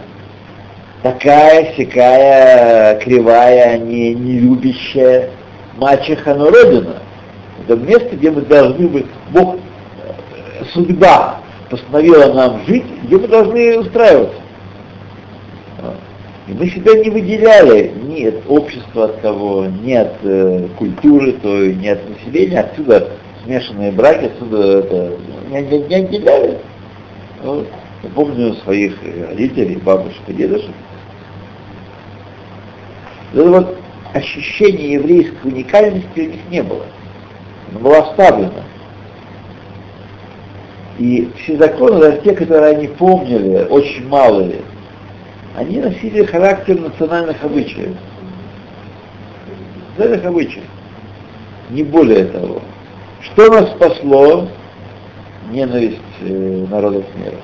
Такая, 1.04 1.72
всякая, 1.74 3.00
кривая, 3.00 3.78
не, 3.78 4.16
не 4.16 4.40
любящая 4.40 5.30
мачеха, 5.78 6.34
но 6.34 6.50
Родина. 6.50 6.98
Это 7.64 7.78
место, 7.78 8.16
где 8.16 8.32
мы 8.32 8.42
должны 8.42 8.88
быть, 8.88 9.06
Бог, 9.32 9.56
э, 9.56 10.66
судьба 10.74 11.42
постановила 11.70 12.34
нам 12.34 12.62
жить, 12.66 12.86
где 13.04 13.18
мы 13.18 13.28
должны 13.28 13.80
устраиваться. 13.80 14.42
И 16.48 16.54
мы 16.54 16.68
себя 16.70 16.94
не 16.94 17.10
выделяли 17.10 17.92
ни 18.04 18.26
от 18.26 18.44
общества 18.48 19.06
от 19.06 19.18
кого, 19.22 19.66
ни 19.66 19.94
от 19.94 20.14
э, 20.22 20.68
культуры 20.78 21.34
той, 21.34 21.74
ни 21.74 21.88
от 21.88 22.08
населения, 22.08 22.60
отсюда 22.60 23.10
смешанные 23.44 23.92
браки, 23.92 24.26
отсюда 24.26 24.80
это, 24.80 25.18
не, 25.50 25.62
не, 25.62 25.80
не 25.80 25.96
отделяли. 25.96 26.58
Вот. 27.44 27.68
Я 28.04 28.10
помню 28.10 28.54
своих 28.56 28.96
родителей, 29.28 29.78
бабушек 29.78 30.22
и 30.28 30.34
дедушек. 30.34 30.72
Это 33.34 33.44
вот 33.44 33.78
ощущение 34.14 34.94
еврейской 34.94 35.48
уникальности 35.48 36.20
у 36.20 36.32
них 36.32 36.42
не 36.52 36.62
было. 36.62 36.86
Оно 37.72 37.80
было 37.80 37.98
оставлено. 37.98 38.64
И 41.00 41.30
все 41.38 41.58
законы, 41.58 42.00
даже 42.00 42.22
те, 42.22 42.34
которые 42.34 42.78
они 42.78 42.88
помнили, 42.88 43.66
очень 43.70 44.08
малые, 44.08 44.62
они 45.56 45.80
носили 45.80 46.24
характер 46.26 46.80
национальных 46.80 47.44
обычаев. 47.44 47.96
Национальных 49.98 50.26
обычаев. 50.26 50.66
Не 51.70 51.84
более 51.84 52.26
того. 52.26 52.62
Что 53.22 53.50
нас 53.50 53.72
спасло? 53.72 54.48
Ненависть 55.52 56.00
э, 56.22 56.66
народов 56.70 57.06
мира. 57.16 57.38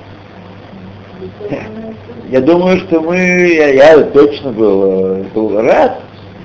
Я 2.30 2.40
думаю, 2.40 2.78
что 2.78 3.00
мы, 3.00 3.16
я, 3.16 3.68
я 3.68 4.02
точно 4.04 4.50
был, 4.50 4.84
э, 4.84 5.24
был 5.34 5.60
рад 5.60 6.00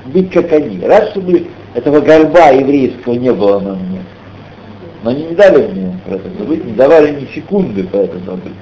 быть 0.07 0.31
как 0.31 0.51
они, 0.51 0.86
рад, 0.86 1.09
чтобы 1.09 1.47
этого 1.74 2.01
горба 2.01 2.50
еврейского 2.50 3.13
не 3.13 3.31
было 3.31 3.59
на 3.59 3.75
мне. 3.75 4.01
Но 5.03 5.12
они 5.12 5.24
не 5.25 5.36
дали 5.36 5.67
мне 5.67 6.00
про 6.05 6.15
это 6.15 6.29
забыть, 6.38 6.65
не 6.65 6.74
давали 6.74 7.19
ни 7.19 7.25
секунды 7.33 7.83
про 7.83 8.00
это 8.00 8.17
забыть. 8.19 8.53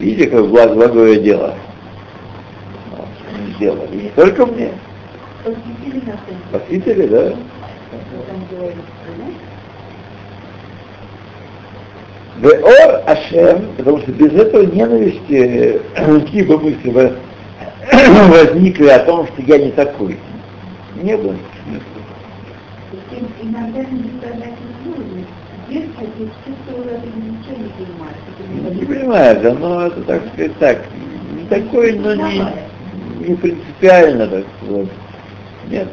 Видите, 0.00 0.30
как 0.30 0.48
благ, 0.48 0.74
благое 0.74 1.20
дело. 1.20 1.54
Сделали. 3.56 3.96
Не 3.96 4.08
только 4.08 4.46
мне. 4.46 4.70
Спасители, 6.48 7.06
да. 7.06 7.34
Веор 12.38 13.02
Ашем, 13.06 13.66
потому 13.76 13.98
что 13.98 14.12
без 14.12 14.32
этого 14.32 14.62
ненависти 14.62 15.82
какие 15.94 16.44
бы 16.44 16.58
мысли 16.58 16.88
возникли 18.30 18.86
о 18.86 19.00
том, 19.00 19.26
что 19.26 19.42
я 19.42 19.58
не 19.58 19.70
такой. 19.72 20.18
Не 21.02 21.18
было 21.18 21.36
иногда 23.42 23.82
чувствовало 26.44 26.90
это 26.90 27.06
ничего 27.06 27.56
не 28.48 28.60
понимает. 28.60 28.74
Не 28.74 28.86
понимает, 28.86 29.46
оно 29.46 29.86
это, 29.86 30.02
так 30.02 30.22
сказать, 30.32 30.58
так, 30.58 30.78
не 31.36 31.46
такое, 31.46 31.94
но 31.94 32.14
не, 32.14 32.44
не 33.26 33.34
принципиально, 33.34 34.26
так 34.26 34.44
сказать. 34.62 34.88
Нет. 35.68 35.88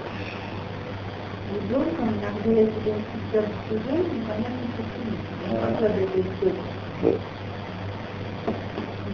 Ребенком 1.53 2.09
иногда 2.09 2.61
я 2.61 2.67
себя 2.67 3.43
чужой, 3.69 4.05
непонятно 4.05 4.67
почему. 4.77 5.17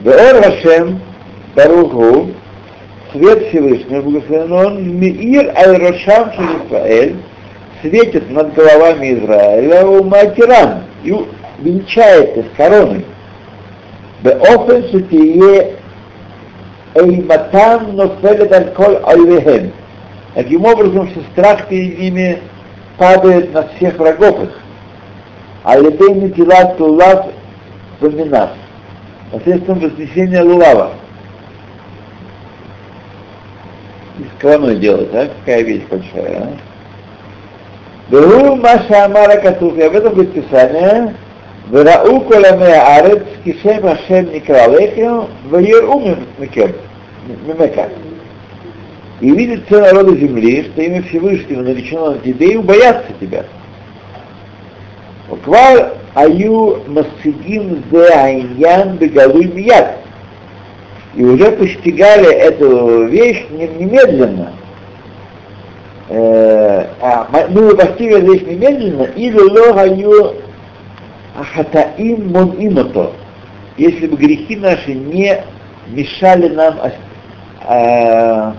Беор 0.01 0.35
Вашем, 0.41 1.01
Баруху, 1.55 2.31
свет 3.11 3.47
Всевышнего, 3.49 4.01
благословен 4.01 4.51
он, 4.51 4.99
Миир 4.99 5.53
Аль-Рошам 5.55 6.33
Шалифаэль, 6.33 7.15
светит 7.81 8.29
над 8.29 8.53
головами 8.53 9.13
Израиля 9.13 9.85
у 9.85 10.03
Матиран 10.03 10.83
и 11.03 11.15
венчает 11.59 12.37
их 12.37 12.45
короной. 12.57 13.05
באופן 14.22 14.80
שתהיה 14.92 15.62
אימתם 16.96 17.78
נופלת 17.92 18.52
על 18.52 18.64
כל 18.74 18.94
אויביהם, 19.02 19.68
Таким 20.34 20.64
образом, 20.66 21.08
что 21.08 21.20
страх 21.32 21.66
перед 21.66 21.98
ними 21.98 22.38
падает 22.96 23.52
на 23.52 23.66
всех 23.68 23.96
врагов 23.98 24.40
их. 24.42 24.50
А 25.64 25.76
летей 25.76 26.14
метилат 26.14 26.78
лулав 26.78 27.26
поминав. 27.98 28.50
Посредством 29.32 29.80
вознесения 29.80 30.44
лулава. 30.44 30.92
Из 34.18 34.26
кованой 34.40 34.76
делать, 34.76 35.12
а? 35.12 35.28
Какая 35.40 35.62
вещь 35.62 35.82
большая, 35.90 36.42
а? 36.42 36.52
Беру 38.10 38.54
Маша 38.56 39.06
Амара 39.06 39.40
Катуф, 39.40 39.72
об 39.72 39.96
этом 39.96 40.14
будет 40.14 40.34
Писание, 40.34 41.14
Верау 41.69 42.19
коламе 42.21 42.73
арец, 42.73 43.23
кишем 43.45 43.85
Ашем 43.87 44.31
Никралехем, 44.33 45.27
Ваер 45.45 45.89
умем 45.89 46.27
Мекем, 46.37 46.73
Мемека. 47.45 47.89
И 49.21 49.31
видят 49.31 49.65
все 49.65 49.79
народы 49.79 50.17
земли, 50.17 50.63
что 50.63 50.81
имя 50.81 51.01
Всевышнего 51.03 51.61
наречено 51.61 52.11
на 52.11 52.19
тебе 52.19 52.53
и 52.53 52.57
боятся 52.57 53.13
тебя. 53.21 53.45
Квар 55.45 55.93
аю 56.13 56.83
масцигим 56.87 57.83
зе 57.89 58.07
айньян 58.09 58.97
бегалуй 58.97 59.45
мияд. 59.45 59.99
И 61.15 61.23
уже 61.23 61.51
постигали 61.51 62.33
эту 62.33 63.05
вещь 63.05 63.45
немедленно. 63.49 64.51
А, 66.09 67.47
мы 67.49 67.75
постигли 67.75 68.17
эту 68.17 68.33
вещь 68.33 68.41
немедленно, 68.41 69.03
или 69.15 69.39
ло 69.39 69.79
аю 69.79 70.35
ахатаим 71.35 72.31
мон 72.31 72.55
имото. 72.57 73.13
Если 73.77 74.07
бы 74.07 74.17
грехи 74.17 74.55
наши 74.55 74.93
не 74.93 75.43
мешали 75.87 76.47
нам 76.49 76.79
а, 77.65 78.55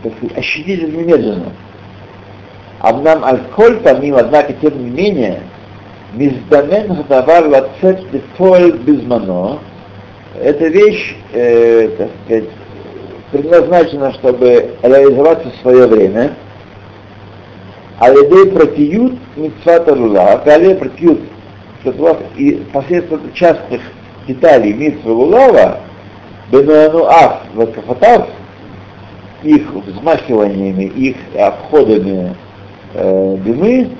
сказать, 0.00 0.38
ощутить 0.38 0.82
это 0.82 0.92
немедленно. 0.92 1.52
Амнам 2.80 3.24
аль-коль 3.24 3.80
помимо, 3.80 4.20
однако, 4.20 4.52
тем 4.54 4.78
не 4.78 4.90
менее, 4.90 5.40
миздамен 6.14 6.96
хадавар 6.96 7.48
лацет 7.48 8.00
лифоэль 8.12 8.78
безмано, 8.78 9.58
эта 10.40 10.68
вещь, 10.68 11.16
э, 11.32 11.90
так 11.98 12.08
сказать, 12.24 12.44
предназначена, 13.32 14.12
чтобы 14.14 14.70
реализоваться 14.82 15.50
в 15.50 15.60
свое 15.60 15.86
время, 15.86 16.34
а 17.98 18.10
людей 18.10 18.50
протиют 18.50 19.14
митцвата 19.36 19.94
рула, 19.94 20.38
далее 20.38 20.74
протиют, 20.76 21.20
и 22.36 22.52
посредством 22.72 23.32
частных 23.34 23.80
деталей 24.26 24.72
митцва 24.72 25.12
лулава, 25.12 25.80
бенуану 26.50 27.06
аф, 27.06 27.40
вакафатав, 27.54 28.28
их 29.42 29.72
взмахиваниями, 29.72 30.84
их 30.84 31.16
обходами 31.36 32.36
э, 32.94 33.36
дымы, 33.44 33.90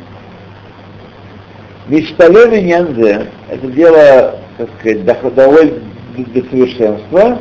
Мишталем 1.89 2.53
Нянзе, 2.53 3.27
это 3.49 3.67
дело, 3.69 4.37
так 4.59 4.69
сказать, 4.79 5.05
доходовой 5.05 5.83
до 6.17 6.43
совершенства, 6.49 7.39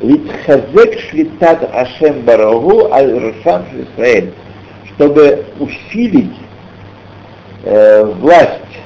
ведь 0.00 0.30
хазек 0.46 0.98
шлитат 1.10 1.68
Ашем 1.74 2.22
Барагу 2.22 2.90
аль 2.92 3.12
Рашам 3.12 3.64
Израиль, 3.74 4.32
чтобы 4.94 5.44
усилить 5.58 6.32
э, 7.64 8.04
власть, 8.04 8.79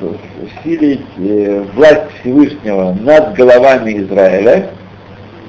усилить 0.00 1.06
э, 1.18 1.64
власть 1.74 2.10
Всевышнего 2.20 2.96
над 3.00 3.34
головами 3.34 3.98
Израиля, 4.02 4.70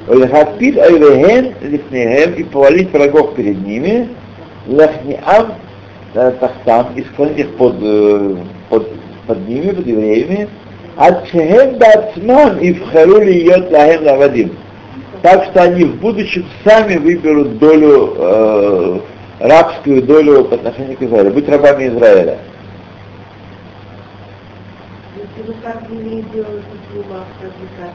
Лехатпит 0.08 0.78
Айвехен 0.78 1.54
Лифнехем 1.62 2.34
и 2.34 2.44
повалить 2.44 2.92
врагов 2.92 3.36
перед 3.36 3.66
ними, 3.66 4.10
Лахниам 4.68 5.54
Тахтам 6.14 6.94
и 6.96 7.04
склонить 7.04 7.40
их 7.40 7.56
под, 7.56 7.80
под, 8.70 8.88
под 9.28 9.48
ними, 9.48 9.72
под 9.72 9.88
евреями, 9.88 10.50
от 10.98 11.28
Шехем 11.28 11.78
Бацман 11.78 12.58
и 12.60 12.74
вхару 12.74 13.22
льет 13.22 13.72
лахем 13.72 14.06
лавадим. 14.06 14.58
Так 15.22 15.46
что 15.46 15.64
они 15.64 15.86
в 15.86 16.00
будущем 16.00 16.46
сами 16.64 16.98
выберут 16.98 17.60
долю, 17.60 18.16
э, 18.18 19.00
рабскую 19.40 20.02
долю 20.02 20.46
по 20.46 20.56
отношению 20.56 20.98
к 20.98 21.02
Израилю, 21.04 21.32
быть 21.32 21.48
рабами 21.48 21.88
Израиля. 21.90 22.40
Если 25.16 25.48
вы 25.48 25.51
как 25.64 25.78
слова, 25.88 27.26
как 27.40 27.52
вы 27.60 27.68
как 27.78 27.94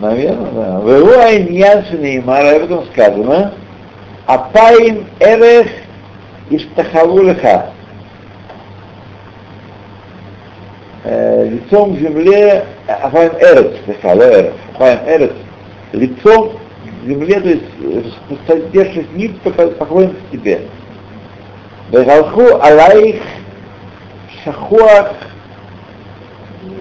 Наверное, 0.00 0.50
да. 0.52 0.80
Вегу 0.80 1.12
айньян 1.12 1.84
шенеймар, 1.86 2.56
об 2.56 2.62
этом 2.64 2.86
сказано, 2.86 3.54
апаим 4.26 5.06
эрех 5.20 5.68
иштахаву 6.50 7.22
леха. 7.22 7.70
Лицом 11.04 11.96
к 11.96 12.00
земле, 12.00 12.64
апаим 12.86 13.32
эрец, 13.40 13.72
леха, 13.86 14.14
эрец, 14.14 14.54
апаим 14.74 14.98
эрец, 15.06 15.32
лицом 15.92 16.52
к 17.02 17.06
земле, 17.06 17.40
то 17.40 17.48
есть 17.48 17.64
содержишь 18.46 19.06
мир, 19.12 19.32
поклонится 19.44 20.20
тебе. 20.32 20.62
Вегалху 21.90 22.60
алаих 22.60 23.22
шахуах 24.44 25.14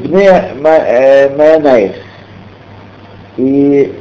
бне 0.01 0.53
маэнаих 0.59 1.95
и 3.37 3.93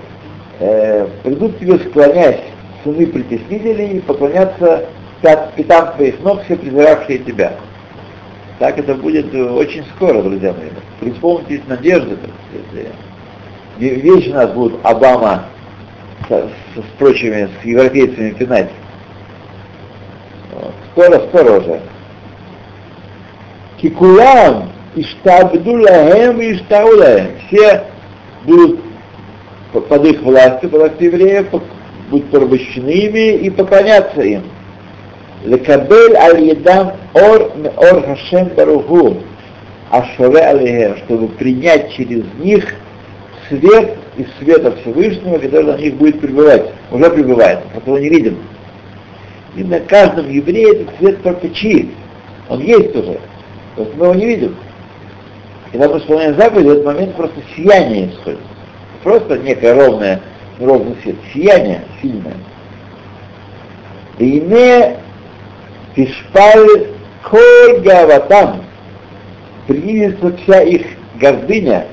э, 0.60 1.08
придут 1.22 1.58
тебе 1.58 1.78
склонять 1.78 2.40
сыны 2.82 3.06
притеснителей 3.06 3.98
и 3.98 4.00
поклоняться 4.00 4.86
пятам 5.20 5.94
твоих 5.96 6.20
ног, 6.20 6.42
все 6.44 6.56
презиравшие 6.56 7.18
тебя. 7.18 7.54
Так 8.58 8.78
это 8.78 8.94
будет 8.94 9.34
очень 9.34 9.84
скоро, 9.96 10.22
друзья 10.22 10.52
мои. 10.52 10.68
Преисполнитесь 11.00 11.60
надежды. 11.66 12.16
Вечно 13.78 14.34
нас 14.34 14.50
будут 14.52 14.80
Обама 14.82 15.44
с, 16.28 16.32
с, 16.32 16.98
прочими, 16.98 17.50
с 17.60 17.64
европейцами 17.64 18.30
пинать. 18.30 18.70
Скоро, 20.92 21.20
скоро 21.28 21.60
уже. 21.60 21.80
Кикулам, 23.76 24.70
Иштабду 24.96 25.72
лахем 25.82 26.40
и 26.40 26.54
Все 27.48 27.84
будут 28.44 28.80
под 29.72 30.04
их 30.06 30.22
властью, 30.22 30.70
властью 30.70 31.06
евреев, 31.06 31.48
будут 32.10 32.30
порабощены 32.30 32.90
ими 32.90 33.36
и 33.36 33.50
поклоняться 33.50 34.22
им. 34.22 34.42
Лекабель 35.44 36.16
аль-едам 36.16 36.92
ор 37.12 37.52
ор 37.76 38.02
хашем 38.06 38.48
баруху, 38.56 39.18
ашоре 39.90 40.40
алихем, 40.40 40.96
чтобы 41.04 41.28
принять 41.28 41.92
через 41.92 42.24
них 42.38 42.74
свет 43.48 43.98
из 44.16 44.26
света 44.38 44.74
Всевышнего, 44.80 45.38
который 45.38 45.64
на 45.64 45.76
них 45.76 45.94
будет 45.96 46.20
пребывать, 46.20 46.70
уже 46.90 47.10
пребывает, 47.10 47.60
которого 47.74 47.98
не 47.98 48.08
видим. 48.08 48.38
И 49.56 49.62
на 49.62 49.80
каждом 49.80 50.30
еврее 50.30 50.72
этот 50.72 50.96
свет 50.98 51.54
чист. 51.54 51.90
Он 52.48 52.60
есть 52.60 52.94
уже. 52.96 53.18
Просто 53.74 53.94
мы 53.96 54.06
его 54.06 54.14
не 54.14 54.26
видим. 54.26 54.56
Когда 55.72 55.88
мы 55.88 55.98
исполняем 55.98 56.36
заповедь, 56.36 56.66
в 56.66 56.70
этот 56.70 56.84
момент 56.84 57.16
просто 57.16 57.36
сияние 57.56 58.10
исходит. 58.10 58.38
Просто 59.02 59.38
некое 59.38 59.74
ровное, 59.74 60.20
ровный 60.60 60.96
свет. 61.02 61.16
Сияние 61.32 61.82
сильное. 62.00 62.36
И 64.18 64.40
не 64.40 64.96
Тишпаль 65.94 66.88
Койгаватам 67.22 68.62
примется 69.66 70.36
вся 70.38 70.62
их 70.62 70.86
гордыня, 71.16 71.86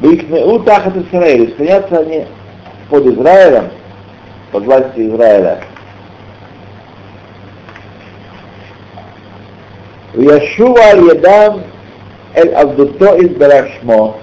в 0.00 0.10
их 0.10 0.28
не 0.28 0.42
утахат 0.42 0.96
Израиль, 0.96 1.52
стоятся 1.52 1.98
они 1.98 2.26
под 2.88 3.06
Израилем, 3.06 3.70
под 4.52 4.64
властью 4.64 5.08
Израиля. 5.08 5.60
Яшува 10.14 10.94
Редам 10.94 11.64
эль 12.34 12.52
авдуто 12.54 13.16
из 13.16 13.30
барашмо, 13.30 14.16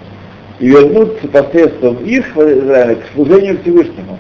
и 0.59 0.67
вернуться 0.67 1.27
посредством 1.27 1.95
их 2.05 2.35
в 2.35 2.41
Израиль 2.41 2.97
к 2.97 3.13
служению 3.15 3.59
Всевышнему. 3.61 4.19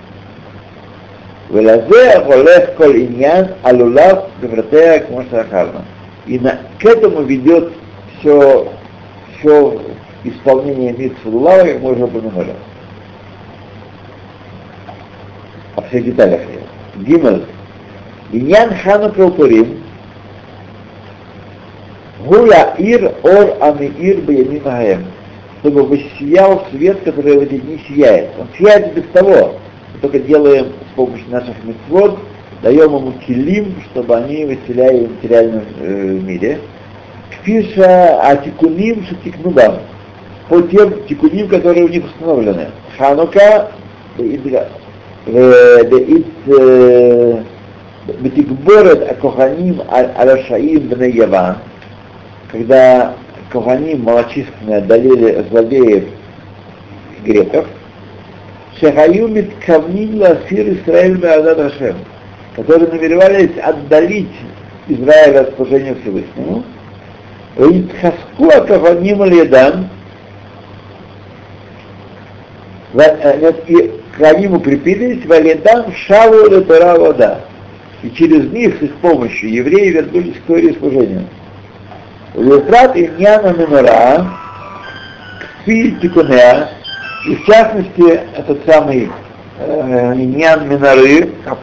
Велазе 1.49 2.11
Ахолех 2.11 2.75
Коль 2.75 3.03
Иньян 3.03 3.49
Алулав 3.61 4.29
Гавратея 4.41 4.99
Кмашахарна. 5.01 5.85
И 6.25 6.39
на, 6.39 6.59
к 6.79 6.85
этому 6.85 7.23
ведет 7.23 7.73
все, 8.19 8.71
все 9.37 9.81
исполнение 10.23 10.93
Митсулава, 10.93 11.65
как 11.65 11.81
мы 11.81 11.91
уже 11.91 12.05
упомянули. 12.05 12.55
О 15.75 15.81
всех 15.81 16.05
деталях. 16.05 16.41
Гиммель. 16.95 17.43
Иньян 18.31 18.73
Хану 18.83 19.11
Калтурим, 19.11 19.80
Гуля 22.25 22.75
ир 22.77 23.13
ор 23.23 23.57
амиир 23.59 24.21
баямим 24.21 24.61
хаем 24.61 25.05
чтобы 25.61 25.83
воссиял 25.83 26.65
свет, 26.71 27.01
который 27.01 27.37
в 27.37 27.41
эти 27.41 27.57
дни 27.57 27.79
сияет. 27.87 28.31
Он 28.39 28.47
сияет 28.57 28.93
без 28.95 29.03
того. 29.13 29.55
мы 29.93 29.99
только 30.01 30.19
делаем 30.19 30.73
с 30.91 30.95
помощью 30.95 31.29
наших 31.29 31.55
мецвод, 31.63 32.17
даем 32.63 32.95
ему 32.95 33.13
килим, 33.25 33.75
чтобы 33.91 34.17
они 34.17 34.45
выселяли 34.45 35.05
в 35.05 35.11
материальном 35.11 35.63
э, 35.79 36.19
мире. 36.23 36.59
Кфиша 37.29 38.19
атикуним 38.23 39.05
шатикнудам. 39.05 39.79
По 40.49 40.61
тем 40.63 41.05
тикуним, 41.07 41.47
которые 41.47 41.85
у 41.85 41.89
них 41.89 42.05
установлены. 42.05 42.69
Ханука, 42.97 43.71
Бетикборет 48.19 49.11
Акоханим 49.11 49.81
Алашаим 49.89 50.89
Бне 50.89 51.09
Яван, 51.11 51.57
когда 52.51 53.15
Коханим 53.49 54.03
малочисленные 54.03 54.77
одолели 54.77 55.45
злодеев 55.49 56.05
греков, 57.23 57.65
Шахаю 58.79 59.27
Миткавним 59.27 60.21
Ласир 60.21 60.73
Исраиль 60.73 61.17
Беадад 61.17 61.57
Хашем, 61.57 61.97
которые 62.55 62.89
намеревались 62.89 63.57
отдалить 63.61 64.31
Израиль 64.87 65.37
от 65.37 65.55
служения 65.55 65.95
Всевышнему, 65.95 66.63
Витхаску 67.57 68.47
Акоханим 68.47 69.21
Аль-Ядан, 69.21 69.89
и 73.67 73.91
к 74.17 74.37
ним 74.37 74.53
укрепились, 74.55 75.25
Валидан 75.25 75.93
Шаву 75.93 76.49
Летора 76.49 76.97
Вода. 76.99 77.41
И 78.03 78.09
через 78.09 78.51
них, 78.51 78.77
с 78.79 78.83
их 78.83 78.95
помощью, 78.95 79.51
евреи 79.51 79.89
вернулись 79.89 80.35
к 80.35 80.47
Торе 80.47 80.73
служению. 80.73 81.27
Ефрат 82.33 82.95
Иньяна 82.95 83.53
Минора, 83.53 84.25
Кфи 85.63 85.97
Тикунеа, 86.01 86.69
и 87.27 87.35
в 87.35 87.45
частности, 87.45 88.21
этот 88.37 88.65
самый 88.65 89.11
э, 89.57 90.13
Иньян 90.13 90.67
Миноры, 90.69 91.29
со 91.43 91.55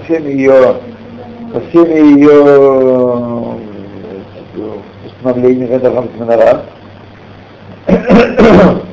всеми 0.00 0.30
ее, 0.30 0.76
со 1.52 1.60
всеми 1.68 2.18
ее 2.18 3.58
установлениями, 5.06 5.66
когда 5.66 5.90
там 5.90 6.08
Минора, 6.18 6.62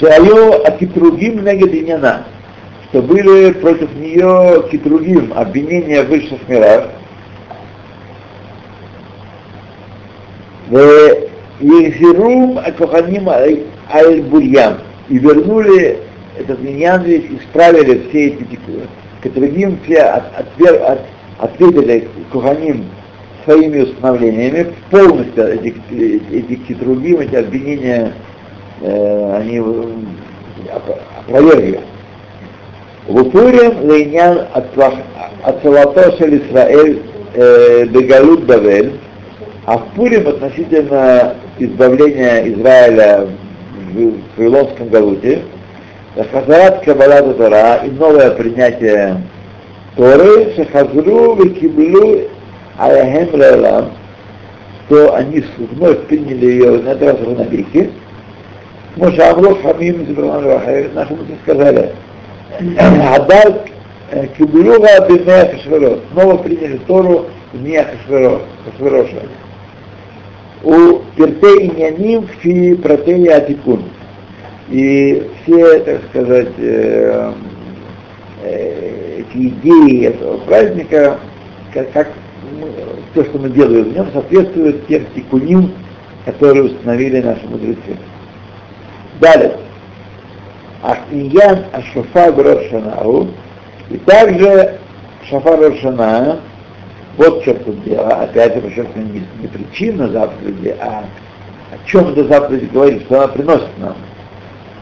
Шаю 0.00 0.66
Акитругим 0.66 1.44
негед 1.44 1.72
что 2.94 3.02
были 3.02 3.52
против 3.52 3.94
нее 3.94 4.68
Китругим, 4.70 5.32
обвинения 5.34 6.02
в 6.02 6.08
высших 6.08 6.48
мирах, 6.48 6.90
Ехирум 11.60 12.58
Акоханим 12.58 13.28
Аль-Бурьям. 13.28 14.78
И 15.08 15.18
вернули 15.18 15.98
этот 16.38 16.60
миньян 16.60 17.02
весь, 17.02 17.24
исправили 17.30 18.08
все 18.08 18.28
эти 18.28 18.58
Катругим, 19.22 19.78
все 19.84 20.00
от, 20.00 20.24
от, 20.36 20.70
от, 20.82 21.00
ответили 21.38 22.08
Коханим 22.32 22.86
своими 23.44 23.80
установлениями, 23.82 24.74
полностью 24.90 25.44
эти, 25.54 25.74
эти 26.32 26.54
Китругим, 26.56 27.20
эти 27.20 27.36
обвинения, 27.36 28.12
э, 28.80 29.36
они 29.36 29.62
опровергли. 31.26 31.80
Вупурим 33.06 33.88
лейнян 33.88 34.46
от 34.52 35.62
Салатоша 35.62 36.36
Исраэль 36.36 37.02
Бегалут 37.90 38.44
Бавель, 38.44 38.98
а 39.66 39.78
в 39.78 39.86
Пурим 39.94 40.28
относительно 40.28 41.34
избавления 41.58 42.48
Израиля 42.52 43.28
в 43.92 44.12
Вавилонском 44.36 44.88
Галуте, 44.88 45.42
Хазарат 46.32 46.84
Кабалата 46.84 47.34
Тора 47.34 47.80
и 47.84 47.90
новое 47.90 48.30
принятие 48.32 49.22
Торы, 49.96 50.52
Шахазру 50.54 51.36
Викиблю 51.36 52.28
Аяхем 52.78 53.40
Лейлам, 53.40 53.92
что 54.86 55.14
они 55.14 55.42
вновь 55.56 56.00
приняли 56.06 56.46
ее 56.46 56.82
на 56.82 56.90
этот 56.90 57.22
раз 57.22 57.38
навеки. 57.38 57.90
Моше 58.96 59.22
Амров 59.22 59.62
Хамим 59.62 60.06
наши 60.94 61.14
мудрецы 61.14 61.38
сказали, 61.42 61.92
Адар 62.78 63.60
Киблюга 64.36 65.08
Бимея 65.08 65.50
Хашверот, 65.50 66.02
снова 66.12 66.36
приняли 66.36 66.76
Тору 66.86 67.26
в 67.52 67.58
дни 67.58 67.78
Хашвероша 67.78 69.22
у 70.64 71.02
Пертей 71.16 71.68
Няним 71.68 72.26
фи 72.40 72.74
протеи 72.74 73.28
Атикун. 73.28 73.84
И 74.70 75.30
все, 75.42 75.80
так 75.80 76.00
сказать, 76.08 76.52
э, 76.58 77.32
э, 78.42 79.20
эти 79.20 79.48
идеи 79.48 80.06
этого 80.06 80.38
праздника, 80.38 81.18
как, 81.72 81.92
как 81.92 82.08
мы, 82.58 82.68
то, 83.14 83.24
что 83.28 83.38
мы 83.38 83.50
делаем 83.50 83.84
в 83.84 83.94
нем, 83.94 84.08
соответствует 84.12 84.86
тем 84.86 85.04
тикуним, 85.14 85.72
которые 86.24 86.64
установили 86.64 87.20
наши 87.20 87.46
мудрецы. 87.46 87.98
Далее. 89.20 89.56
Ахниян 90.82 91.64
Ашофа 91.72 92.32
Рошанау, 92.32 93.28
и 93.90 93.96
также 93.98 94.78
Шафар 95.28 95.60
Рошана, 95.60 96.40
вот 97.16 97.40
в 97.40 97.44
чем 97.44 97.56
тут 97.58 97.82
дело. 97.84 98.08
Опять 98.08 98.54
же, 98.54 98.86
не, 98.96 99.22
не 99.40 99.48
причина 99.48 100.08
заповеди, 100.08 100.74
а 100.80 101.04
о 101.70 101.88
чем 101.88 102.08
эта 102.08 102.24
заповедь 102.24 102.72
говорит, 102.72 103.02
что 103.02 103.18
она 103.18 103.28
приносит 103.28 103.78
нам. 103.78 103.96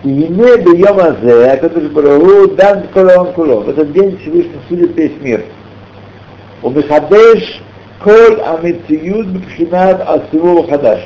И 0.04 0.08
не 0.08 0.26
бьем 0.28 0.98
азе, 0.98 1.56
который 1.58 1.88
Барагу 1.88 2.48
дан 2.56 2.88
колон 2.92 3.32
куло. 3.34 3.60
В 3.60 3.70
этот 3.70 3.92
день 3.92 4.18
Всевышний 4.18 4.58
судит 4.68 4.96
весь 4.96 5.20
мир. 5.20 5.44
У 6.62 6.70
Михадеш 6.70 7.60
кол 8.02 8.44
амициют 8.44 9.28
бхинат 9.28 10.02
асиву 10.08 10.66
хадаш. 10.68 11.00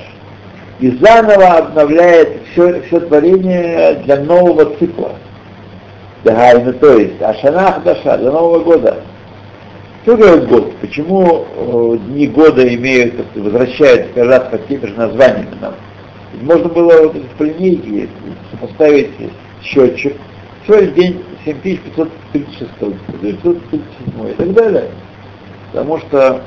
И 0.81 0.91
заново 0.91 1.59
обновляет 1.59 2.41
все, 2.53 2.83
все 2.83 3.01
творение 3.01 3.95
для 4.05 4.17
нового 4.21 4.77
цикла. 4.79 5.13
Да, 6.25 6.59
то 6.73 6.99
есть, 6.99 7.23
Ашана 7.23 7.73
Хадаша, 7.73 8.19
для 8.19 8.31
Нового 8.33 8.59
года. 8.59 8.97
Что 10.07 10.17
говорит 10.17 10.47
год? 10.47 10.77
Почему 10.77 11.47
э, 11.51 11.99
дни 12.07 12.29
года 12.29 12.63
имеют, 12.77 13.15
возвращаются 13.35 14.15
каждый 14.15 14.29
раз 14.29 14.49
под 14.53 14.69
теми 14.69 14.87
же 14.87 14.95
названиями 14.95 15.57
нам? 15.61 15.75
Ведь 16.33 16.43
можно 16.45 16.69
было 16.69 17.09
вот 17.09 17.29
по 17.31 17.43
линейке 17.43 18.09
поставить 18.61 19.11
счетчик. 19.65 20.15
Сегодня 20.65 20.93
день 20.93 21.25
7536, 21.45 22.71
937 23.21 24.31
и 24.31 24.35
так 24.35 24.53
далее. 24.53 24.91
Потому 25.73 25.99
что 25.99 26.41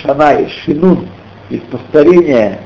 шана 0.00 0.40
и 0.40 0.48
шинун, 0.48 1.08
из 1.50 1.60
повторения, 1.70 2.60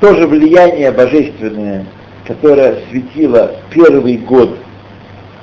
тоже 0.00 0.26
влияние 0.26 0.90
божественное, 0.90 1.84
которое 2.26 2.78
светило 2.88 3.56
первый 3.68 4.16
год 4.16 4.56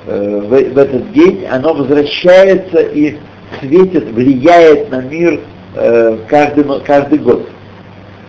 в, 0.06 0.48
в 0.48 0.78
этот 0.78 1.12
день, 1.12 1.46
оно 1.50 1.74
возвращается 1.74 2.80
и 2.80 3.18
светит, 3.60 4.10
влияет 4.10 4.90
на 4.90 5.02
мир 5.02 5.40
э, 5.74 6.18
каждый, 6.28 6.64
каждый 6.80 7.18
год. 7.18 7.48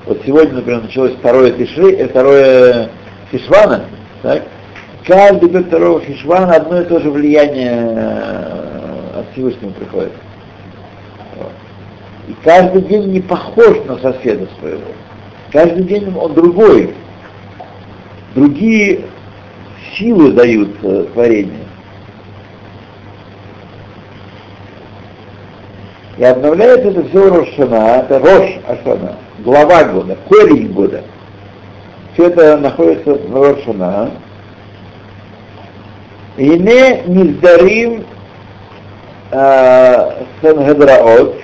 Вот 0.06 0.22
сегодня, 0.26 0.56
например, 0.56 0.82
началось 0.84 1.14
второе 1.14 1.52
Тишри, 1.52 1.96
э, 1.96 2.08
второе 2.08 2.90
Хишвана, 3.32 3.86
так? 4.22 4.44
Каждый 5.06 5.50
год 5.50 5.68
второго 5.68 6.02
Хишвана 6.02 6.54
одно 6.54 6.82
и 6.82 6.86
то 6.86 7.00
же 7.00 7.10
влияние 7.10 7.72
э, 7.74 9.20
от 9.20 9.32
Всевышнего 9.34 9.72
приходит. 9.72 10.14
И 12.28 12.36
каждый 12.44 12.82
день 12.84 13.12
не 13.12 13.20
похож 13.20 13.78
на 13.86 13.98
соседа 13.98 14.48
своего. 14.60 14.82
Каждый 15.52 15.84
день 15.84 16.14
он 16.16 16.34
другой. 16.34 16.94
Другие 18.34 19.02
силы 19.98 20.32
дают 20.32 20.70
э, 20.84 21.06
творению. 21.14 21.63
И 26.18 26.24
обновляется 26.24 26.90
это 26.90 27.04
все 27.06 27.28
Рошана, 27.28 28.06
это 28.06 28.20
Рош 28.20 28.52
Ашана, 28.68 29.16
глава 29.40 29.84
года, 29.86 30.16
корень 30.30 30.68
года. 30.72 31.04
Все 32.14 32.28
это 32.28 32.58
находится 32.58 33.16
в 33.16 33.34
Рошана. 33.34 34.12
И 36.38 36.50
не 36.50 37.02
низдарим 37.08 38.06
э, 39.32 40.12
Сангедраот, 40.42 41.36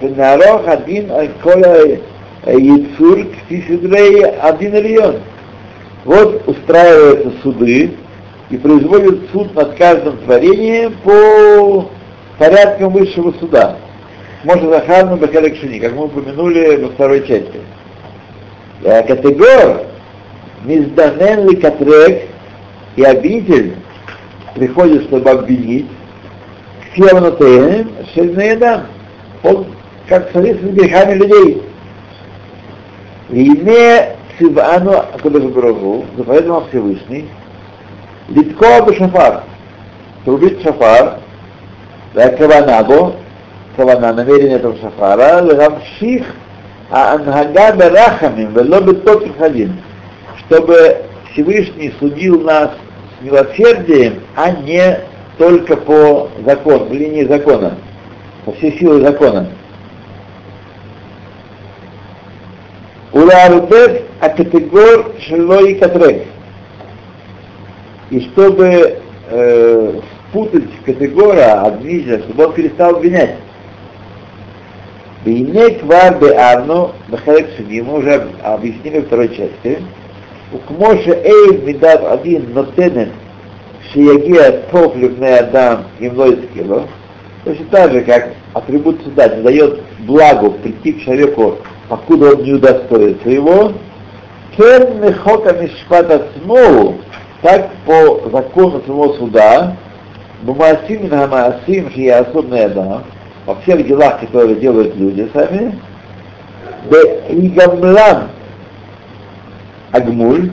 Нарох 0.00 0.68
один 0.68 1.10
Коля 1.42 1.98
Яцур 2.46 3.18
э, 3.18 3.24
Ктисидрей 3.24 4.26
один 4.26 4.76
Ильон. 4.76 5.16
Вот 6.04 6.46
устраиваются 6.46 7.32
суды 7.42 7.96
и 8.50 8.56
производят 8.58 9.30
суд 9.32 9.54
над 9.56 9.74
каждым 9.74 10.18
творением 10.18 10.94
по 11.02 11.88
порядкам 12.38 12.92
высшего 12.92 13.32
суда. 13.40 13.76
Может 14.44 14.70
Захарну 14.70 15.16
Бахалек 15.16 15.56
Шини, 15.56 15.78
как 15.78 15.94
мы 15.94 16.04
упомянули 16.04 16.76
во 16.76 16.90
второй 16.90 17.26
части. 17.26 17.60
Категор 18.82 19.86
Мизданен 20.64 21.48
ли 21.48 21.56
катрек, 21.56 22.28
и 22.96 23.02
обитель 23.02 23.74
приходит, 24.54 25.04
чтобы 25.04 25.30
обвинить, 25.30 25.86
Фиавнатеем, 26.92 27.90
Шельнаедам. 28.14 28.82
Он 29.42 29.66
как 30.08 30.30
соответствует 30.32 30.74
с 30.74 30.78
грехами 30.78 31.14
людей. 31.14 31.62
Ине 33.30 34.16
Цивану 34.38 34.98
Акадашбрагу, 34.98 36.04
заповедовал 36.16 36.66
Всевышний, 36.68 37.28
Литко 38.28 38.84
Бешафар, 38.86 39.44
трубить 40.24 40.62
шафар, 40.62 41.20
да, 42.14 42.28
Кавана, 43.76 44.12
намерение 44.12 44.56
этого 44.56 44.76
шафара, 44.78 45.42
Ламших 45.42 46.24
Анхага 46.90 47.76
Берахамим, 47.76 48.52
Вело 48.54 48.80
Беток 48.80 49.24
Хадин, 49.38 49.80
чтобы 50.40 50.98
Всевышний 51.32 51.92
судил 51.98 52.40
нас 52.42 52.70
с 53.18 53.24
милосердием, 53.24 54.20
а 54.36 54.50
не 54.52 55.00
только 55.38 55.76
по 55.76 56.30
закону, 56.46 56.86
по 56.86 56.92
линии 56.92 57.24
закона, 57.24 57.76
по 58.44 58.52
всей 58.52 58.78
силе 58.78 59.04
закона. 59.04 59.48
Уларбет 63.12 64.02
акатегор 64.20 65.12
шелой 65.20 65.74
катрек. 65.76 66.26
И 68.10 68.20
чтобы 68.20 68.98
э, 69.30 70.00
спутать 70.28 70.68
категора 70.84 71.62
обвинителя, 71.62 72.18
чтобы 72.20 72.46
он 72.46 72.52
перестал 72.52 72.96
обвинять. 72.96 73.36
Вейне 75.24 75.70
квар 75.78 76.18
бе 76.18 76.32
арну, 76.34 76.92
бахалек 77.08 77.48
шаги, 77.56 77.80
мы 77.80 77.98
уже 77.98 78.28
объяснили 78.42 79.00
второй 79.00 79.28
части. 79.28 79.78
У 80.52 80.58
кмоша 80.58 81.12
эйв 81.12 81.64
мидав 81.64 82.04
один 82.12 82.52
нотенен 82.52 83.10
шиягия 83.92 84.64
тов 84.70 84.94
любне 84.96 85.38
адам 85.38 85.84
гимлойскило, 85.98 86.86
точно 87.44 87.64
так 87.70 87.92
же, 87.92 88.02
как 88.02 88.34
атрибут 88.52 89.02
суда 89.02 89.28
не 89.28 89.42
дает 89.42 89.80
благу 90.00 90.50
прийти 90.50 90.92
к 90.92 91.04
человеку, 91.04 91.56
покуда 91.88 92.34
он 92.34 92.42
не 92.42 92.52
удостоится 92.52 93.28
его, 93.30 93.72
кен 94.56 95.00
мехока 95.00 95.54
мишпата 95.54 96.26
смоу, 96.36 96.96
так 97.40 97.70
по 97.86 98.28
закону 98.30 98.82
самого 98.86 99.14
суда, 99.14 99.76
Бумасим 100.42 101.08
на 101.08 101.26
Маасим, 101.26 101.90
что 101.90 102.00
я 102.00 102.18
особенный 102.18 102.66
Адам, 102.66 103.04
во 103.46 103.54
всех 103.56 103.86
делах, 103.86 104.20
которые 104.20 104.56
делают 104.56 104.96
люди 104.96 105.28
сами, 105.32 105.78
гамлам 107.50 108.30
агмуль, 109.92 110.50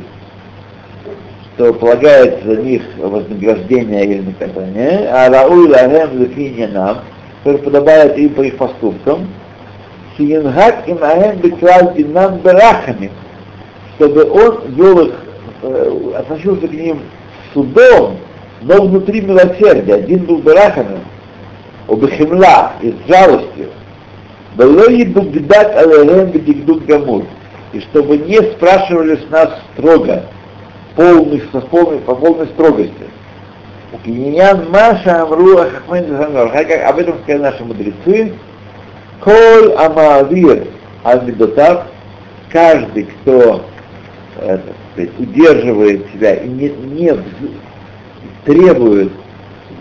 что 1.55 1.73
полагается 1.73 2.45
за 2.45 2.61
них 2.61 2.81
вознаграждение 2.97 4.05
или 4.05 4.21
наказание, 4.21 5.09
а 5.09 5.29
рауй 5.29 5.67
лагем 5.67 6.73
нам, 6.73 6.99
который 7.43 7.61
подобает 7.61 8.17
им 8.17 8.29
по 8.33 8.41
их 8.41 8.57
поступкам, 8.57 9.27
сиенгак 10.17 10.87
им 10.87 10.99
агем 11.01 11.39
беклал 11.39 11.93
динам 11.93 12.37
берахами, 12.39 13.11
чтобы 13.95 14.29
он 14.29 14.61
вел 14.69 15.07
их, 15.07 15.13
э, 15.63 16.11
относился 16.17 16.67
к 16.67 16.71
ним 16.71 16.99
судом, 17.53 18.17
но 18.61 18.81
внутри 18.81 19.21
милосердия. 19.21 19.95
Один 19.95 20.25
был 20.25 20.37
берахами, 20.37 20.99
обехемла 21.87 22.73
и 22.81 22.91
с 22.91 23.07
жалостью, 23.07 23.69
было 24.55 24.89
и 24.89 25.05
дугдат 25.05 25.75
алехем 25.75 26.31
бедигдук 26.31 26.85
гамур, 26.85 27.25
и 27.73 27.79
чтобы 27.81 28.17
не 28.17 28.37
спрашивали 28.53 29.15
с 29.15 29.29
нас 29.29 29.49
строго, 29.73 30.23
полный, 30.95 31.41
со 31.51 31.61
полной, 31.61 31.99
по 31.99 32.15
полной 32.15 32.47
строгости. 32.47 32.93
Киньян 34.05 34.69
Маша 34.69 35.21
Амру 35.21 35.57
Ахахмен 35.57 36.17
как 36.51 36.71
об 36.89 36.97
этом 36.97 37.19
сказали 37.23 37.41
наши 37.41 37.63
мудрецы, 37.63 38.33
Коль 39.21 39.73
Амаавир 39.73 40.67
Амидотав, 41.03 41.85
каждый, 42.49 43.03
кто 43.03 43.63
это, 44.39 44.73
удерживает 45.19 46.05
себя 46.11 46.35
и 46.35 46.47
не, 46.47 46.69
не 46.69 47.13
требует 48.45 49.11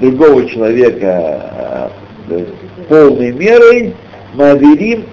другого 0.01 0.49
человека 0.49 1.91
э, 2.29 2.45
полной 2.89 3.33
мерой, 3.33 3.95
Маверим 4.35 5.05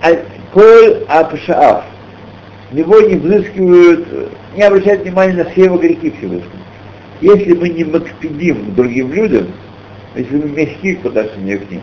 Коль 0.53 1.03
Апшаав. 1.07 1.83
Него 2.71 2.99
не 3.01 3.15
взыскивают, 3.15 4.07
не 4.55 4.63
обращают 4.63 5.03
внимания 5.03 5.43
на 5.43 5.49
все 5.51 5.65
его 5.65 5.77
грехи 5.77 6.11
Всевышнего. 6.17 6.51
Если 7.21 7.53
мы 7.53 7.69
не 7.69 7.83
макпедим 7.83 8.71
к 8.71 8.75
другим 8.75 9.11
людям, 9.13 9.47
если 10.15 10.35
мы 10.35 10.49
мягки 10.49 10.95
по 10.95 11.09
отношению 11.09 11.61
к 11.61 11.71
ним, 11.71 11.81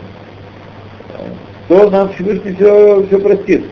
то 1.67 1.89
нам 1.89 2.13
Всевышний 2.13 2.53
все, 2.53 3.05
все 3.07 3.19
простит. 3.19 3.65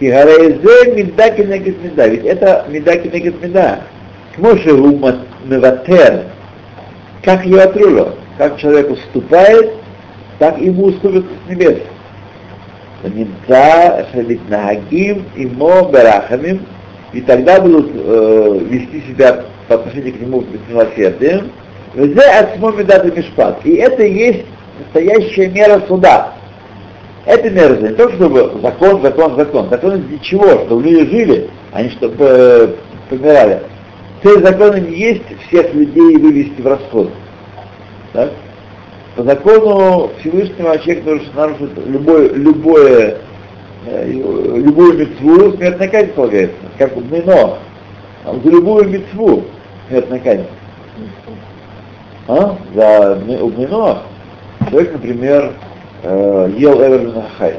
И 0.00 0.08
гарайзе 0.08 0.94
меда 0.94 1.30
кенегет 1.30 1.82
меда. 1.84 2.06
Ведь 2.08 2.24
это 2.24 2.64
меда 2.68 2.96
кенегет 2.96 3.42
меда. 3.42 3.80
Кмоше 4.34 4.72
меватер. 5.44 6.24
Как 7.22 7.44
его 7.44 7.60
отруло. 7.60 8.14
Как 8.38 8.58
человек 8.58 8.90
уступает, 8.90 9.72
так 10.38 10.58
ему 10.58 10.84
уступят 10.86 11.24
с 11.24 11.50
небес. 11.50 11.78
Нимца 13.04 14.06
шалит 14.12 14.40
нагим 14.48 15.24
имо 15.36 15.90
берахамим. 15.90 16.64
И 17.12 17.20
тогда 17.20 17.60
будут 17.60 17.90
э, 17.94 18.58
вести 18.68 19.02
себя 19.08 19.44
по 19.68 19.74
отношению 19.74 20.14
к 20.14 20.20
нему 20.20 20.42
с 20.42 20.70
милосердием. 20.70 21.50
Везе 21.94 22.20
отсмо 22.20 22.70
медата 22.72 23.10
мишпат. 23.10 23.64
И 23.64 23.74
это 23.74 24.02
и 24.02 24.12
есть 24.12 24.44
настоящая 24.78 25.48
мера 25.48 25.82
суда. 25.88 26.34
Это 27.26 27.50
мера 27.50 27.76
не 27.76 27.88
то, 27.88 28.10
чтобы 28.12 28.52
закон, 28.62 29.02
закон, 29.02 29.36
закон. 29.36 29.68
Закон 29.68 30.02
для 30.02 30.18
чего? 30.20 30.64
Чтобы 30.64 30.82
люди 30.82 31.10
жили, 31.10 31.50
а 31.72 31.82
не 31.82 31.90
чтобы 31.90 32.16
э, 32.20 32.68
помирали. 33.08 33.60
Цель 34.22 34.44
закона 34.44 34.76
не 34.76 34.96
есть 34.96 35.22
всех 35.46 35.72
людей 35.72 36.16
вывести 36.18 36.60
в 36.60 36.66
расход. 36.66 37.10
Так? 38.12 38.32
По 39.16 39.22
закону 39.22 40.10
Всевышнего 40.20 40.78
человек 40.78 41.04
нарушит, 41.04 41.34
нарушит 41.34 41.86
любое, 41.86 42.28
любое, 42.34 43.16
э, 43.86 44.10
любую 44.10 44.98
мецву, 44.98 45.56
смертная 45.56 45.88
казнь 45.88 46.12
полагается, 46.12 46.56
как 46.76 46.96
у 46.96 47.00
Мино. 47.00 47.58
А 48.24 48.34
за 48.34 48.50
любую 48.50 48.88
мецву 48.90 49.44
смертная 49.88 50.18
казнь. 50.20 50.46
А? 52.28 52.56
За 52.74 53.18
Убнино 53.40 54.02
человек, 54.68 54.92
например, 54.92 55.52
э, 56.02 56.52
ел 56.58 56.78
Эверлин 56.80 57.22
Хай. 57.38 57.54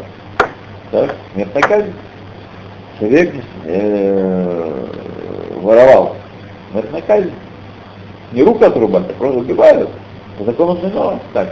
Так? 0.91 1.15
Смертная 1.33 1.63
казнь. 1.63 1.93
Человек 2.99 3.33
э, 3.65 4.85
воровал. 5.55 6.20
Смертная 6.71 7.01
казнь. 7.01 7.31
Не 8.31 8.43
руку 8.43 8.63
отрубать, 8.63 9.09
а 9.09 9.13
просто 9.13 9.39
убивают. 9.39 9.89
По 10.37 10.45
закону 10.45 10.79
Мино. 10.81 11.19
Так. 11.33 11.49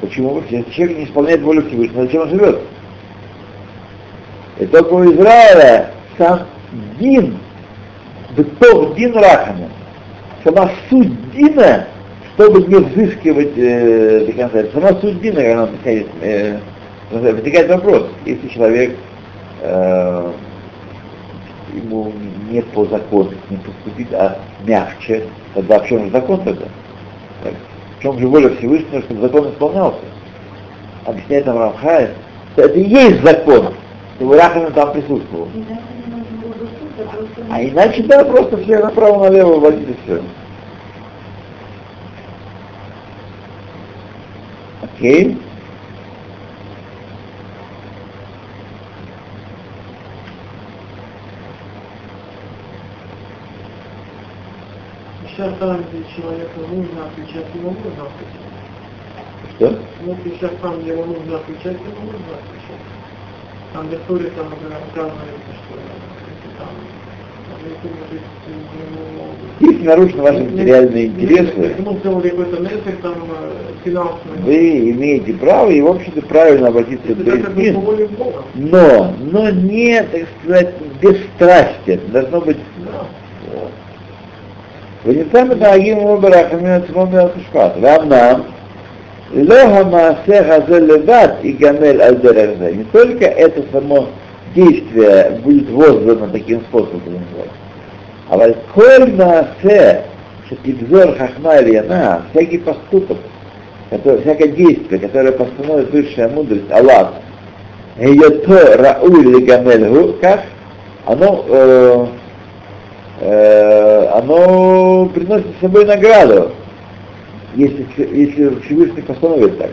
Почему? 0.00 0.42
Если 0.48 0.70
человек 0.70 0.98
не 0.98 1.04
исполняет 1.04 1.42
волю 1.42 1.66
Всевышнего, 1.66 2.02
зачем 2.02 2.22
он 2.22 2.28
живет? 2.30 2.60
И 4.58 4.66
только 4.66 4.92
у 4.92 5.04
Израиля 5.12 5.90
сам 6.16 6.42
Дин, 6.98 7.38
Бытов 8.36 8.96
Дин 8.96 9.14
Рахами, 9.14 9.68
сама 10.44 10.70
суть 10.88 11.32
Дина, 11.32 11.86
чтобы 12.34 12.62
не 12.62 12.76
взыскивать 12.76 13.56
э, 13.56 14.26
до 14.26 14.32
конца, 14.32 14.64
сама 14.72 15.00
суть 15.00 15.20
Дина, 15.20 15.42
когда 15.42 15.62
он 15.62 15.70
э, 16.22 16.60
возникает 17.10 17.68
вопрос, 17.68 18.06
если 18.24 18.48
человек 18.48 18.96
э, 19.62 20.32
ему 21.74 22.12
не 22.50 22.62
по 22.62 22.84
закону 22.86 23.32
не 23.50 23.56
поступить, 23.58 24.12
а 24.12 24.38
мягче, 24.64 25.24
тогда 25.54 25.78
в 25.80 25.86
чем 25.86 26.04
же 26.04 26.10
закон 26.10 26.42
тогда? 26.42 26.66
Так, 27.42 27.54
в 27.98 28.02
чем 28.02 28.18
же 28.18 28.26
воля 28.28 28.54
Всевышнего, 28.56 29.02
чтобы 29.02 29.20
закон 29.20 29.50
исполнялся? 29.50 30.00
Объясняет 31.04 31.46
нам 31.46 31.58
Рамхай, 31.58 32.10
что 32.52 32.62
это 32.62 32.78
и 32.78 32.88
есть 32.88 33.22
закон, 33.22 33.74
чтобы 34.16 34.36
Рахамин 34.36 34.72
там 34.72 34.92
присутствовал. 34.92 35.48
А 37.50 37.62
иначе, 37.62 38.02
да, 38.02 38.24
просто 38.24 38.56
все 38.58 38.78
направо-налево 38.78 39.60
водили 39.60 39.96
все. 40.04 40.22
Окей? 44.82 45.38
чертам 55.38 55.84
человека 56.16 56.58
нужно 56.68 57.06
отличать, 57.06 57.46
его 57.54 57.70
нужно 57.70 58.02
отличать. 58.10 58.48
Что? 59.54 59.78
Ну, 60.04 60.16
ты 60.24 60.30
сейчас 60.30 60.50
там, 60.60 60.80
где 60.80 60.90
его 60.90 61.04
нужно 61.04 61.36
отличать, 61.36 61.78
его 61.78 62.02
нужно 62.02 62.34
отличать. 62.34 62.82
Там, 63.72 63.86
где 63.86 63.98
Торе, 64.08 64.30
там, 64.36 64.50
например, 64.50 64.78
оказывается, 64.90 65.52
что 65.62 65.78
если 66.26 66.50
там, 66.58 66.68
если, 67.64 67.88
может, 67.94 68.22
ему... 68.88 69.72
Если 69.72 69.86
нарушены 69.86 70.22
ваши 70.22 70.44
материальные 70.44 71.06
интересы, 71.06 71.76
вы 74.44 74.90
имеете 74.90 75.34
право 75.34 75.70
и, 75.70 75.80
в 75.80 75.86
общем-то, 75.86 76.22
правильно 76.22 76.68
обратиться 76.68 77.14
к 77.14 77.16
Брезгин, 77.16 77.74
но, 78.54 79.14
но 79.20 79.50
не, 79.50 80.02
так 80.02 80.22
сказать, 80.42 80.74
без 81.00 81.16
страсти. 81.36 81.90
Это 81.90 82.08
должно 82.08 82.40
быть... 82.40 82.58
Да. 82.84 83.06
מתנהגים 85.49 85.97
עמו 85.97 86.17
ברחמים 86.17 86.65
עצמו 86.65 87.05
מעל 87.05 87.27
משפט. 87.39 87.71
ואמנם, 87.81 88.41
לא 89.33 89.59
המעשה 89.61 90.55
הזה 90.55 90.79
לבד 90.79 91.27
ייגמל 91.43 92.01
על 92.01 92.15
דרך 92.15 92.49
זה. 92.59 92.71
Не 92.77 92.83
только 92.91 93.25
это 93.25 93.61
само 93.71 94.07
действие 94.55 95.39
будет 95.43 95.69
воздано 95.69 96.27
таким 96.31 96.61
способом, 96.61 96.99
как 96.99 97.07
называется. 97.07 97.63
אבל 98.29 98.51
כל 98.73 99.11
מעשה 99.17 99.91
שתגזור 100.49 101.15
חכמה 101.17 101.53
עליונה, 101.53 102.17
всякий 102.31 102.57
поступок, 102.57 103.17
который, 103.89 104.21
всякое 104.21 104.47
действие, 104.47 104.99
которое 104.99 105.31
постановит 105.31 105.91
высшая 105.91 106.27
мудрость, 106.27 106.71
Аллах, 106.71 107.07
היותו 107.97 108.53
ראוי 108.79 109.25
לגמלהו, 109.25 110.13
כך, 110.21 110.39
оно 111.05 111.45
э, 111.47 111.51
э, 111.51 112.05
Э, 113.20 114.10
оно 114.14 115.06
приносит 115.06 115.46
с 115.56 115.60
собой 115.60 115.84
награду, 115.84 116.52
если, 117.56 117.84
если 117.98 118.60
Всевышний 118.60 119.02
постановит 119.02 119.58
так. 119.58 119.72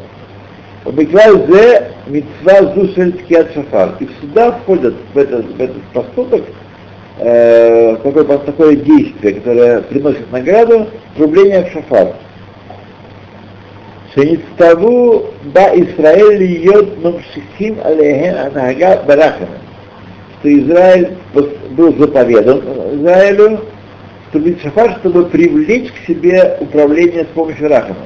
Обыкновенно 0.83 1.45
зе 1.47 1.91
митцва 2.07 2.73
зусельский 2.73 3.37
от 3.37 3.53
шафар. 3.53 3.95
И 3.99 4.09
сюда 4.19 4.51
входят 4.51 4.95
в 5.13 5.17
этот, 5.17 5.45
в 5.45 5.61
этот 5.61 5.81
поступок 5.93 6.43
э, 7.19 7.95
такое, 7.97 8.23
такое 8.23 8.75
действие, 8.77 9.35
которое 9.35 9.81
приносит 9.81 10.31
награду, 10.31 10.87
рубление 11.17 11.65
в 11.65 11.71
шафар. 11.71 12.13
Шениставу 14.15 15.25
ба 15.53 15.69
Исраэль 15.75 16.65
йод 16.65 17.03
мамшихим 17.03 17.77
алейхен 17.83 18.37
анага 18.37 19.03
барахана. 19.05 19.64
Что 20.45 20.59
Израиль 20.59 21.17
был 21.71 21.97
заповедан 21.97 22.59
Израилю 22.99 23.61
трубить 24.31 24.61
шафар, 24.61 24.97
чтобы 24.99 25.25
привлечь 25.25 25.91
к 25.91 26.05
себе 26.05 26.57
управление 26.59 27.23
с 27.23 27.27
помощью 27.29 27.67
рахама. 27.67 28.05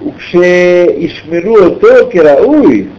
Укше 0.00 1.12
то 1.80 2.06
керауй, 2.06 2.90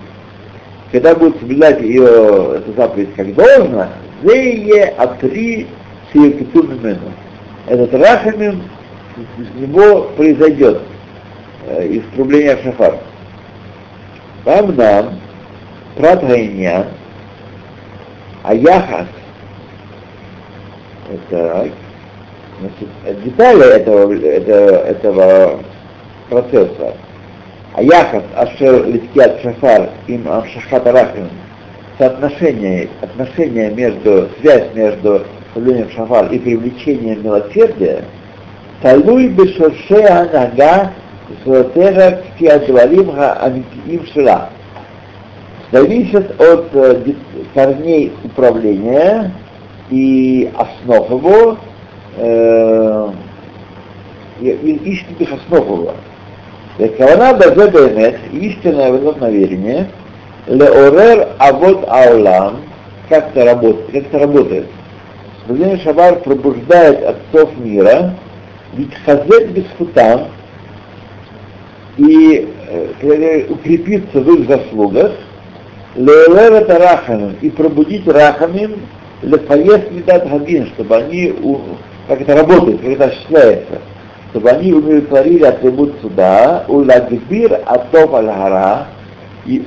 когда 0.94 1.16
будут 1.16 1.38
соблюдать 1.42 1.82
ее 1.82 2.06
эту 2.06 2.72
заповедь 2.78 3.14
как 3.14 3.36
должно, 3.36 3.90
зее 4.24 4.86
атри 4.98 5.68
сиекиту 6.14 6.64
мимену. 6.64 7.12
Этот 7.68 7.94
рахамим 7.94 8.64
из 9.38 9.62
него 9.62 10.12
произойдет 10.16 10.80
э, 11.68 11.88
из 11.88 12.04
трубления 12.16 12.58
шафар. 12.64 13.00
Амнам, 14.46 15.20
про 15.96 16.20
а 18.44 18.54
яхас, 18.54 19.08
это 21.12 21.70
значит, 22.60 23.24
детали 23.24 23.76
этого, 23.76 24.14
этого, 24.14 24.78
этого 24.86 25.60
процесса, 26.30 26.94
а 27.74 27.84
яхас 27.84 28.24
ашер 28.36 28.86
литкиат 28.86 29.42
шафар 29.42 29.90
им 30.08 30.30
амшахат 30.32 30.88
арахим, 30.88 31.30
соотношение, 31.98 32.90
отношение 33.02 33.72
между, 33.72 34.30
связь 34.40 34.74
между 34.74 35.26
управлением 35.52 35.90
шафар 35.92 36.32
и 36.32 36.40
привлечением 36.40 37.24
милосердия, 37.24 38.06
талуй 38.82 39.28
бешерше 39.28 40.04
анага 40.06 40.94
зотера 41.46 42.24
кфиадвалим 42.38 43.12
ха 43.14 43.34
амитиим 43.34 44.06
шира 44.14 44.50
зависит 45.72 46.40
от 46.40 46.68
э, 46.74 47.14
корней 47.54 48.12
управления 48.24 49.34
и 49.90 50.52
основ 50.56 51.10
его, 51.10 51.58
э, 52.18 53.10
и, 54.42 54.50
и 54.50 54.92
истинных 54.92 55.34
основ 55.34 55.66
его. 55.66 55.94
Кавана 56.98 57.34
дазе 57.34 57.70
бемет, 57.72 58.20
истинное 58.32 58.92
возобновение, 58.92 59.90
леорер 60.48 61.30
авод 61.38 61.86
аулам, 61.88 62.62
как 63.10 63.30
это 63.30 63.46
работает, 63.46 63.92
как 63.92 64.04
это 64.04 64.20
работает. 64.20 64.68
Владимир 65.48 65.80
Шабар 65.80 66.20
пробуждает 66.20 67.04
отцов 67.04 67.50
мира, 67.58 68.16
ведь 68.74 68.94
хазет 69.04 69.52
бесфутан, 69.52 70.28
и 71.98 72.48
э, 72.70 72.88
э 73.02 73.46
укрепиться 73.50 74.22
в 74.22 74.30
их 74.36 74.48
заслугах, 74.48 75.12
Леолер 75.96 76.54
это 76.54 76.78
рахамим, 76.78 77.36
и 77.42 77.50
пробудить 77.50 78.08
рахамим, 78.08 78.76
лефаев 79.24 79.92
видат 79.92 80.30
хадин, 80.30 80.68
чтобы 80.68 80.98
они, 80.98 81.34
как 82.08 82.22
это 82.22 82.36
работает, 82.36 82.82
как 82.82 82.92
это 82.92 83.06
осуществляется, 83.06 83.82
чтобы 84.30 84.50
они 84.50 84.74
удовлетворили 84.74 85.46
атрибут 85.46 85.96
суда, 86.02 86.64
уладгбир 86.68 87.62
атов 87.66 88.14
аль-хара, 88.14 88.88
и 89.48 89.66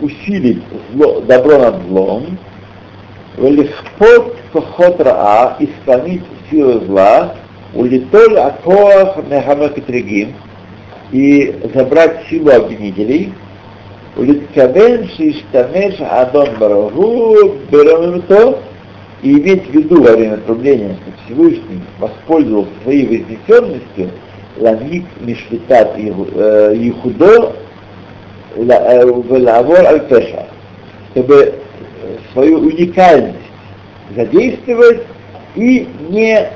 усилить 0.00 0.62
зло, 0.92 1.20
добро 1.22 1.58
над 1.58 1.82
злом, 1.88 2.38
велихпот 3.36 4.36
сухот 4.52 5.00
раа, 5.00 5.56
исконить 5.58 6.22
силы 6.48 6.84
зла, 6.86 7.34
улитоль 7.74 8.38
акоах 8.38 9.16
мехамекатригим, 9.28 10.32
и 11.10 11.58
забрать 11.74 12.20
силу 12.30 12.52
обвинителей– 12.52 13.32
улиткабен 14.16 15.08
шиштамеш 15.16 16.00
адон 16.00 16.48
барагу 16.58 17.56
берамимто, 17.70 18.58
и 19.22 19.32
иметь 19.32 19.66
в 19.66 19.74
виду 19.74 20.02
во 20.02 20.12
время 20.12 20.38
трубления, 20.38 20.94
что 20.94 21.24
Всевышний 21.24 21.82
воспользовался 21.98 22.70
своей 22.82 23.06
вознесенностью, 23.06 24.10
ламик 24.58 25.04
мишвитат 25.20 25.98
Ехудо, 25.98 27.52
Велавор 28.56 29.84
Аль-Пеша, 29.86 30.46
чтобы 31.10 31.34
э, 31.36 32.16
свою 32.32 32.58
уникальность 32.58 33.38
задействовать 34.14 35.02
и 35.56 35.88
не 36.08 36.48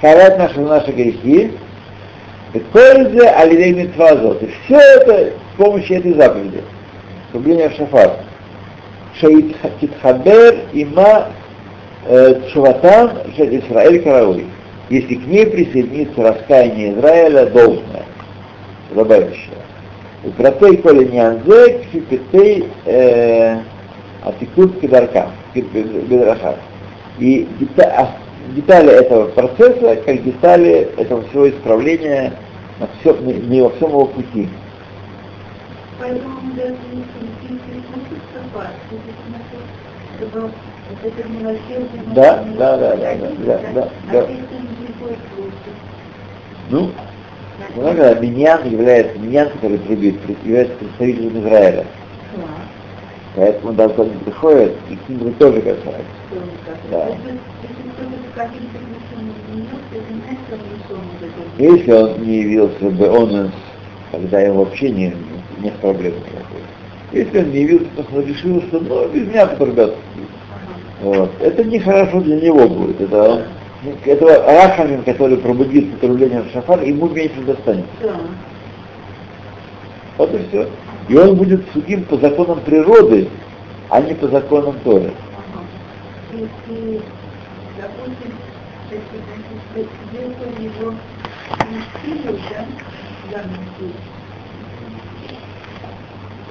карать 0.00 0.38
наши, 0.38 0.60
наши 0.60 0.90
грехи, 0.92 1.52
Бекользе 2.52 3.28
алидей 3.28 3.72
митвазот. 3.74 4.42
И 4.42 4.50
все 4.64 4.76
это 4.76 5.32
с 5.54 5.56
помощью 5.56 5.98
этой 5.98 6.14
заповеди. 6.14 6.62
Трубление 7.32 7.68
в 7.68 7.74
шафар. 7.74 8.12
Шаитхабер 9.20 10.64
има 10.72 11.28
Чуватан 12.52 13.10
Шет 13.36 13.52
Исраэль 13.52 14.02
Карауи. 14.02 14.46
Если 14.88 15.14
к 15.14 15.26
ней 15.26 15.46
присоединится 15.46 16.22
раскаяние 16.22 16.94
Израиля 16.94 17.46
должное, 17.46 18.04
добавящее. 18.92 19.58
Укратей 20.24 20.76
коли 20.78 21.04
нянзе 21.04 21.78
кфипетей 21.84 22.66
атикут 24.24 24.80
кедарка, 24.80 25.30
бедраха. 25.54 26.56
И 27.18 27.46
а- 27.78 28.16
детали 28.54 28.90
этого 28.90 29.26
процесса, 29.26 29.96
как 29.96 30.22
детали 30.24 30.88
этого 30.96 31.22
всего 31.28 31.48
исправления 31.48 32.32
на, 32.78 32.88
все, 33.00 33.14
не 33.18 33.60
во 33.62 33.70
всем 33.70 33.90
его 33.90 34.06
пути. 34.06 34.48
Поэтому 36.00 36.40
мы 36.40 36.52
даже 36.54 36.74
не 36.92 37.02
пересмотрим 37.58 38.20
состав, 38.32 38.64
это 40.22 41.28
милосердие... 41.28 42.02
Да, 42.14 42.44
да, 42.58 42.76
да, 42.76 42.96
да, 42.96 43.14
да, 43.14 43.30
да, 43.38 43.60
да, 43.74 43.88
А 44.08 44.12
да. 44.12 44.22
приходит? 44.24 45.18
Ну, 46.70 46.90
много 47.76 48.14
Миньян 48.20 48.68
является, 48.68 49.18
Миньян, 49.18 49.50
который 49.50 49.78
трубит, 49.78 50.16
является 50.44 50.76
представителем 50.76 51.40
Израиля. 51.40 51.86
Да. 52.36 52.42
Поэтому 53.36 53.72
даже 53.72 53.94
когда 53.94 54.12
они 54.12 54.20
приходят, 54.24 54.76
и 54.88 54.96
к 54.96 55.08
ним 55.08 55.34
тоже 55.34 55.60
касается. 55.60 56.04
Да. 56.90 57.08
Если 61.58 61.92
он 61.92 62.22
не 62.22 62.38
явился 62.38 62.90
бы 62.90 63.08
он, 63.08 63.52
когда 64.12 64.40
ему 64.40 64.64
вообще 64.64 64.90
не, 64.90 65.14
нет 65.58 65.74
проблем 65.80 66.14
никакой. 66.14 66.60
Если 67.12 67.38
он 67.38 67.50
не 67.50 67.62
явился, 67.62 67.86
то 67.96 68.04
он 68.16 68.24
решил, 68.24 68.62
что 68.62 68.80
ну, 68.80 69.08
без 69.08 69.26
меня 69.26 69.46
потрубят. 69.46 69.96
Вот. 71.00 71.30
Это 71.40 71.64
нехорошо 71.64 72.20
для 72.20 72.40
него 72.40 72.68
будет. 72.68 73.00
Это 73.00 73.22
он, 73.22 73.42
этого 74.04 74.30
Рахамин, 74.30 75.02
который 75.02 75.38
пробудит 75.38 75.92
потрубление 75.92 76.42
в 76.42 76.52
шафар, 76.52 76.82
ему 76.82 77.08
меньше 77.08 77.40
достанется. 77.42 77.90
Да. 78.02 78.16
Вот 80.18 80.34
и 80.34 80.38
все. 80.48 80.68
И 81.08 81.16
он 81.16 81.34
будет 81.34 81.62
судим 81.72 82.04
по 82.04 82.16
законам 82.18 82.60
природы, 82.60 83.28
а 83.88 84.00
не 84.00 84.14
по 84.14 84.28
законам 84.28 84.76
Торы. 84.84 85.10
Если, 86.32 87.00
допустим, 87.76 88.34
если, 88.90 89.88
если 90.12 90.44
у 90.44 90.62
него 90.62 90.94
не 91.70 92.22
силу, 92.22 92.38
да, 93.32 93.42
в 93.42 94.19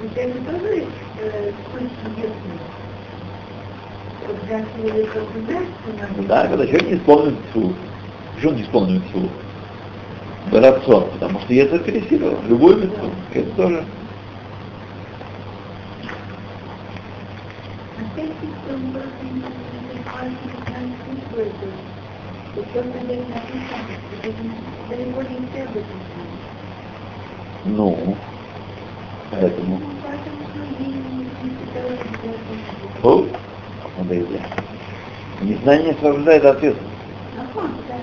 ведь 0.02 0.16
это 0.16 0.38
тоже 0.50 0.84
э, 1.20 1.52
суть 1.72 1.90
чудесная. 2.02 2.58
Когда 4.26 4.64
человек 4.76 5.10
обязательно... 5.16 6.26
Да, 6.28 6.46
когда 6.46 6.66
человек 6.66 6.88
не 6.88 6.96
исполнил 6.96 7.36
цу. 7.52 7.72
Почему 8.34 8.50
он 8.50 8.56
не 8.56 8.62
исполнил 8.62 9.02
цу? 9.12 9.30
Рацион, 10.52 11.10
потому 11.12 11.40
что 11.40 11.52
Ецер 11.52 11.80
пересилил 11.80 12.38
любую 12.48 12.78
мецу. 12.78 13.10
Это 13.34 13.50
тоже. 13.56 13.84
Не 22.90 23.14
это. 23.14 23.28
Это 24.22 24.42
не. 24.42 24.70
Ну, 27.66 28.16
поэтому. 29.30 29.78
Не. 29.78 30.00
О. 33.02 33.26
Незнание 35.42 35.84
не 35.84 35.90
освобождает 35.92 36.44
от 36.44 36.56
ответственности. 36.56 36.96
Ага, 37.38 37.68
да. 37.88 37.94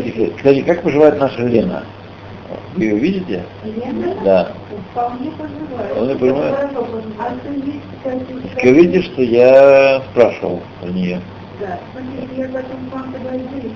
Кстати, 0.00 0.32
кстати, 0.36 0.62
как 0.62 0.82
поживает 0.82 1.18
наша 1.18 1.42
Лена? 1.42 1.84
Вы 2.76 2.84
ее 2.84 2.98
видите? 2.98 3.44
Лена? 3.64 4.14
Да. 4.24 4.52
Вполне 4.90 5.30
поживает. 5.32 5.92
Вполне 5.92 6.14
поживает. 6.16 6.72
То 6.72 6.80
есть, 7.50 7.80
кстати, 7.98 8.58
Скажите, 8.58 9.02
что 9.02 9.22
я 9.22 10.02
спрашивал 10.10 10.62
про 10.80 10.88
нее. 10.88 11.20
Да, 11.60 11.78
я 12.36 12.48
потом 12.48 12.88
вам 12.90 13.12
минуты. 13.12 13.70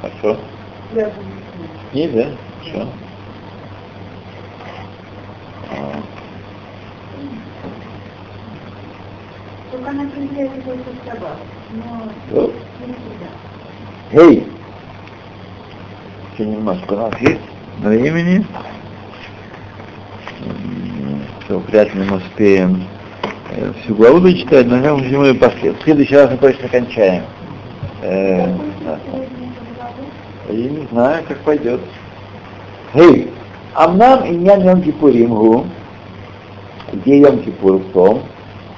Хорошо. 0.00 0.40
Я 0.94 1.10
не. 1.92 2.06
Не, 2.06 2.08
да? 2.08 2.26
Хорошо. 2.62 2.88
А, 5.70 6.00
Только 9.70 9.90
она 9.90 10.04
приезжает 10.04 10.64
только 10.64 10.90
с 10.90 11.08
собак, 11.08 11.36
но 11.72 12.10
вот. 12.30 12.54
не 12.86 12.94
всегда. 12.94 14.22
Эй! 14.22 14.46
Еще 16.32 16.46
немножко 16.46 16.94
у 16.94 16.96
нас 16.96 17.20
есть 17.20 17.40
времени. 17.78 18.46
Все, 21.44 21.58
вряд 21.58 21.94
ли 21.94 22.02
мы 22.02 22.16
успеем 22.16 22.84
э, 23.50 23.72
всю 23.82 23.94
главу 23.94 24.20
дочитать, 24.20 24.66
но 24.66 24.78
я 24.78 24.94
уже 24.94 25.16
мы 25.16 25.34
после. 25.34 25.72
В 25.72 25.82
следующий 25.82 26.14
раз 26.14 26.30
мы 26.30 26.36
точно 26.38 26.68
кончаем. 26.68 27.22
Э, 28.02 28.46
да. 28.84 28.98
Я 30.48 30.70
не 30.70 30.86
знаю, 30.86 31.24
как 31.26 31.38
пойдет. 31.38 31.80
Эй, 32.94 33.30
Амнам 33.74 34.24
и 34.24 34.30
Нян 34.30 34.62
Йом 34.62 34.82
Кипурим 34.82 35.68
где 37.00 37.18
Йом 37.18 37.42
Кипур 37.42 37.76
в 37.76 37.92
том, 37.92 38.22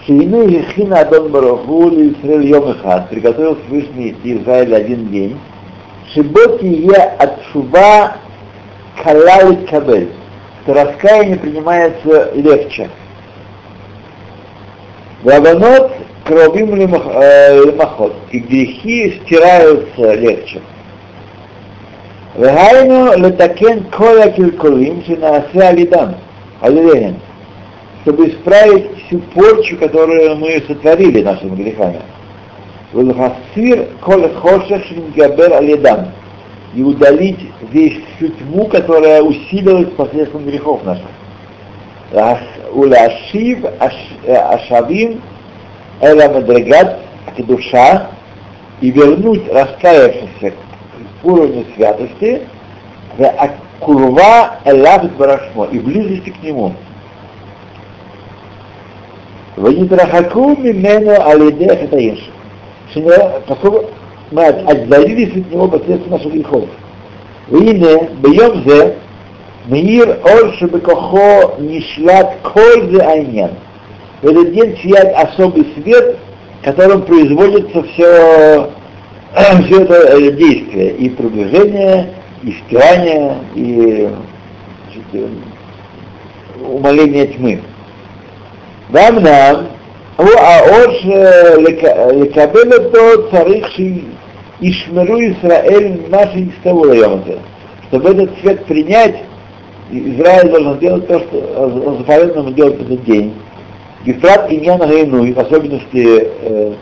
Шейны 0.06 0.48
Ехина 0.50 1.00
Адон 1.00 1.30
Бараху 1.30 1.88
Исраиль 1.90 2.48
Йом 2.48 2.72
Ихад, 2.72 3.08
приготовил 3.10 3.58
Всевышний 3.66 4.16
Израиль 4.24 4.74
один 4.74 5.08
день, 5.08 5.38
Шиботи 6.12 6.66
Е 6.66 7.14
Атшува 7.18 8.14
Калал 9.02 9.56
Кабель, 9.68 10.10
То 10.66 10.74
раскаяние 10.74 11.36
принимается 11.36 12.32
легче. 12.34 12.90
Лаванот 15.24 15.92
Кровим 16.24 16.74
Лимахот, 16.76 18.14
и 18.30 18.38
грехи 18.38 19.20
стираются 19.24 20.14
легче. 20.14 20.60
Вегайну 22.36 23.16
летакен 23.18 23.84
коля 23.90 24.30
килкулим, 24.30 25.02
шинаасе 25.04 25.60
алидан, 25.60 26.14
алилеген 26.60 27.16
чтобы 28.03 28.28
исправить 28.28 28.86
всю 29.07 29.18
порчу, 29.34 29.76
которую 29.76 30.36
мы 30.36 30.62
сотворили 30.66 31.22
нашими 31.22 31.57
грехами. 31.57 32.01
Велхасир 32.92 33.88
коль 34.01 34.28
хошешин 34.34 35.12
габер 35.14 35.53
алидан. 35.53 36.09
И 36.74 36.82
удалить 36.82 37.40
весь 37.72 37.98
всю 38.16 38.28
тьму, 38.28 38.66
которая 38.66 39.22
усилилась 39.22 39.90
посредством 39.94 40.44
грехов 40.44 40.82
наших. 40.84 41.05
Уляшив 42.72 43.64
э, 44.24 44.34
ашавим 44.34 45.20
эламадрегат 46.01 47.01
душа 47.38 48.11
и 48.80 48.90
вернуть 48.90 49.48
раскаявшихся 49.48 50.53
к 50.53 51.24
уровню 51.24 51.64
святости, 51.74 52.42
курва 53.80 54.59
элабит 54.64 55.16
барашмо 55.16 55.66
и 55.66 55.78
близости 55.78 56.30
к 56.30 56.42
нему. 56.42 56.74
Ванитрахаку 59.61 60.56
мимену 60.56 61.20
алидех 61.22 61.72
это 61.72 61.96
инш. 61.98 62.30
Поскольку 63.46 63.90
мы 64.30 64.46
отдалились 64.46 65.36
от 65.36 65.52
него 65.52 65.68
посредством 65.68 66.12
наших 66.12 66.32
грехов. 66.32 66.64
Вине, 67.48 68.08
бьем 68.22 68.64
зе, 68.64 68.96
мир 69.66 70.18
ор 70.24 70.54
шебекохо 70.54 71.61
нишлят 71.61 72.36
коль 72.42 72.90
зе 72.90 73.02
айнян. 73.02 73.50
В 74.22 74.28
этот 74.28 74.54
день 74.54 74.78
сияет 74.82 75.14
особый 75.14 75.66
свет, 75.74 76.16
которым 76.62 77.02
производится 77.02 77.82
все 77.82 78.70
все 79.66 79.82
это 79.82 79.94
э, 79.94 80.32
действие, 80.32 80.92
и 80.92 81.11
приближение, 81.11 82.14
и 82.42 82.52
стирание, 82.52 83.36
и 83.54 84.08
значит, 84.86 85.04
э, 85.12 85.28
умоление 86.66 87.26
тьмы. 87.26 87.61
ואמנם 88.91 89.55
הוא 90.15 90.30
האור 90.38 90.93
שלקבל 91.01 92.73
אותו 92.73 93.30
צריך 93.32 93.67
שישמרו 93.71 95.17
ישראל 95.17 95.91
ממה 96.07 96.21
שנצטוו 96.34 96.86
ליום 96.86 97.13
הזה. 97.13 97.38
Чтобы 97.91 98.09
этот 98.09 98.32
свет 98.41 98.65
принять, 98.65 99.15
Израиль 99.91 100.49
должен 100.49 100.80
делать 100.80 101.07
то, 101.07 101.19
что 101.19 101.95
заповедано 101.99 102.39
ему 102.39 102.51
делать 102.51 102.78
в 102.78 102.82
этот 102.82 103.05
день. 103.05 103.34
Гефрат 104.05 104.51
Иньян 104.51 104.80
Гайну, 104.80 105.34
в 105.34 105.39
особенности 105.39 106.30
э, 106.41 106.73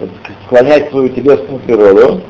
склонять 0.46 0.90
свою 0.90 1.10
телесную 1.10 1.60
природу, 1.60 2.22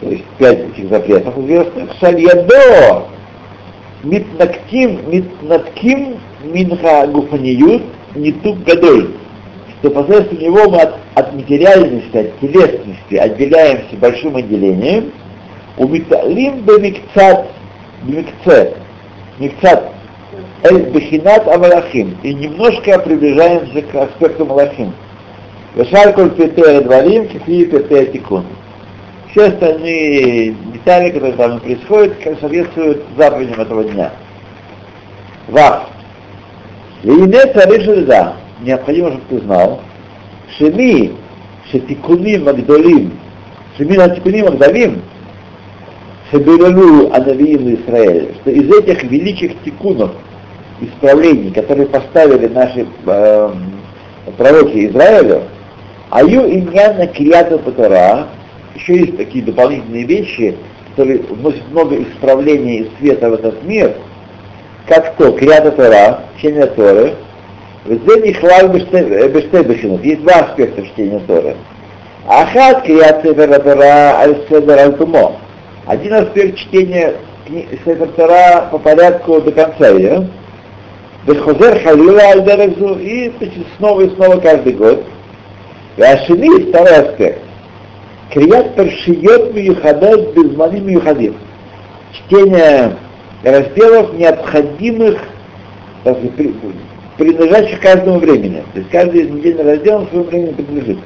то 0.00 0.08
есть 0.10 0.24
пять 0.38 0.58
этих 0.58 0.90
запретов 0.90 1.38
известных, 1.38 1.90
шальядо, 2.00 3.04
митнактим, 4.02 5.10
митнатким, 5.10 6.18
минха 6.42 7.06
гуфаниют, 7.06 7.82
нитук 8.15 8.59
гадоль, 8.63 9.11
что 9.79 9.89
посредством 9.91 10.39
него 10.39 10.69
мы 10.69 10.81
от, 10.81 10.95
от 11.15 11.33
материальности, 11.33 12.17
от 12.17 12.39
телесности 12.39 13.15
отделяемся 13.15 13.95
большим 13.97 14.35
отделением, 14.35 15.11
у 15.77 15.87
миталим 15.87 16.61
бемикцат, 16.61 17.47
бемикце, 18.03 18.73
микцат, 19.37 19.91
эль 20.63 20.89
бехинат 20.89 21.47
амалахим, 21.47 22.17
и 22.23 22.33
немножко 22.33 22.99
приближаемся 22.99 23.81
к 23.81 23.95
аспекту 23.95 24.45
малахим. 24.45 24.93
Вешаль 25.75 26.13
коль 26.13 26.31
петея 26.31 26.81
дворим, 26.81 27.27
кифи 27.27 27.65
петея 27.65 28.05
тикун 28.05 28.45
все 29.31 29.47
остальные 29.47 30.55
детали, 30.73 31.11
которые 31.11 31.33
там 31.33 31.59
происходят, 31.59 32.13
соответствуют 32.23 33.03
заповедям 33.17 33.61
этого 33.61 33.83
дня. 33.83 34.11
Вав. 35.47 35.87
Лейне 37.03 37.45
царишь 37.53 38.05
да. 38.05 38.35
Необходимо, 38.61 39.11
чтобы 39.11 39.23
ты 39.29 39.45
знал, 39.45 39.81
шеми, 40.57 41.13
шетикуним 41.71 42.43
магдолим, 42.43 43.17
шеми 43.77 43.95
на 43.95 44.09
тикуним 44.09 44.45
магдалим, 44.45 45.01
шебиралу 46.29 47.11
анавиим 47.13 47.73
Израиль, 47.75 48.35
что 48.41 48.51
из 48.51 48.69
этих 48.69 49.03
великих 49.03 49.61
тикунов, 49.63 50.11
исправлений, 50.81 51.51
которые 51.51 51.87
поставили 51.87 52.47
наши 52.47 52.85
э, 53.05 53.49
пророки 54.37 54.87
Израилю, 54.87 55.43
аю 56.09 56.49
иньяна 56.51 57.07
кирията 57.07 57.57
патара, 57.59 58.27
еще 58.75 58.97
есть 58.97 59.17
такие 59.17 59.43
дополнительные 59.43 60.03
вещи, 60.03 60.55
которые 60.91 61.19
вносят 61.19 61.63
много 61.71 62.01
исправлений 62.01 62.79
и 62.79 62.91
света 62.99 63.29
в 63.29 63.33
этот 63.33 63.63
мир, 63.63 63.95
как 64.89 65.15
то 65.15 65.31
Криата 65.31 65.71
Тора, 65.71 66.19
чтение 66.37 66.65
Торы, 66.65 67.13
Везде 67.85 68.33
хлал 68.33 68.69
бештебешинов. 68.69 70.03
Есть 70.03 70.21
два 70.21 70.33
аспекта 70.33 70.85
чтения 70.85 71.19
Торы. 71.25 71.55
Ахат 72.27 72.83
Криат 72.83 73.21
Сефер 73.23 73.59
Тора 73.61 74.19
Аль-Седер 74.19 74.77
Аль-Тумо. 74.77 75.37
Один 75.85 76.13
аспект 76.13 76.57
чтения 76.57 77.15
Сефер 77.47 78.09
Тора 78.09 78.67
по 78.71 78.77
порядку 78.77 79.41
до 79.41 79.51
конца 79.51 79.89
ее. 79.89 80.27
Бехозер 81.25 81.81
Халила 81.81 82.21
Аль-Дерезу 82.21 82.99
и 82.99 83.31
снова 83.77 84.01
и 84.01 84.09
снова 84.15 84.39
каждый 84.39 84.73
год. 84.73 85.03
Ашини, 85.97 86.69
второй 86.69 86.95
аспект. 86.95 87.41
Крият 88.31 88.75
паршиот 88.75 89.53
миюхадат 89.53 90.33
безмани 90.33 90.79
миюхадим. 90.81 91.35
Чтение 92.13 92.95
разделов 93.42 94.12
необходимых, 94.14 95.18
так 96.04 96.16
сказать, 96.16 96.36
при- 96.36 96.54
принадлежащих 97.16 97.80
каждому 97.80 98.18
времени. 98.18 98.62
То 98.72 98.78
есть 98.78 98.90
каждый 98.90 99.30
недельный 99.30 99.64
раздел 99.64 100.06
своему 100.08 100.24
времени 100.24 100.52
принадлежит. 100.52 100.98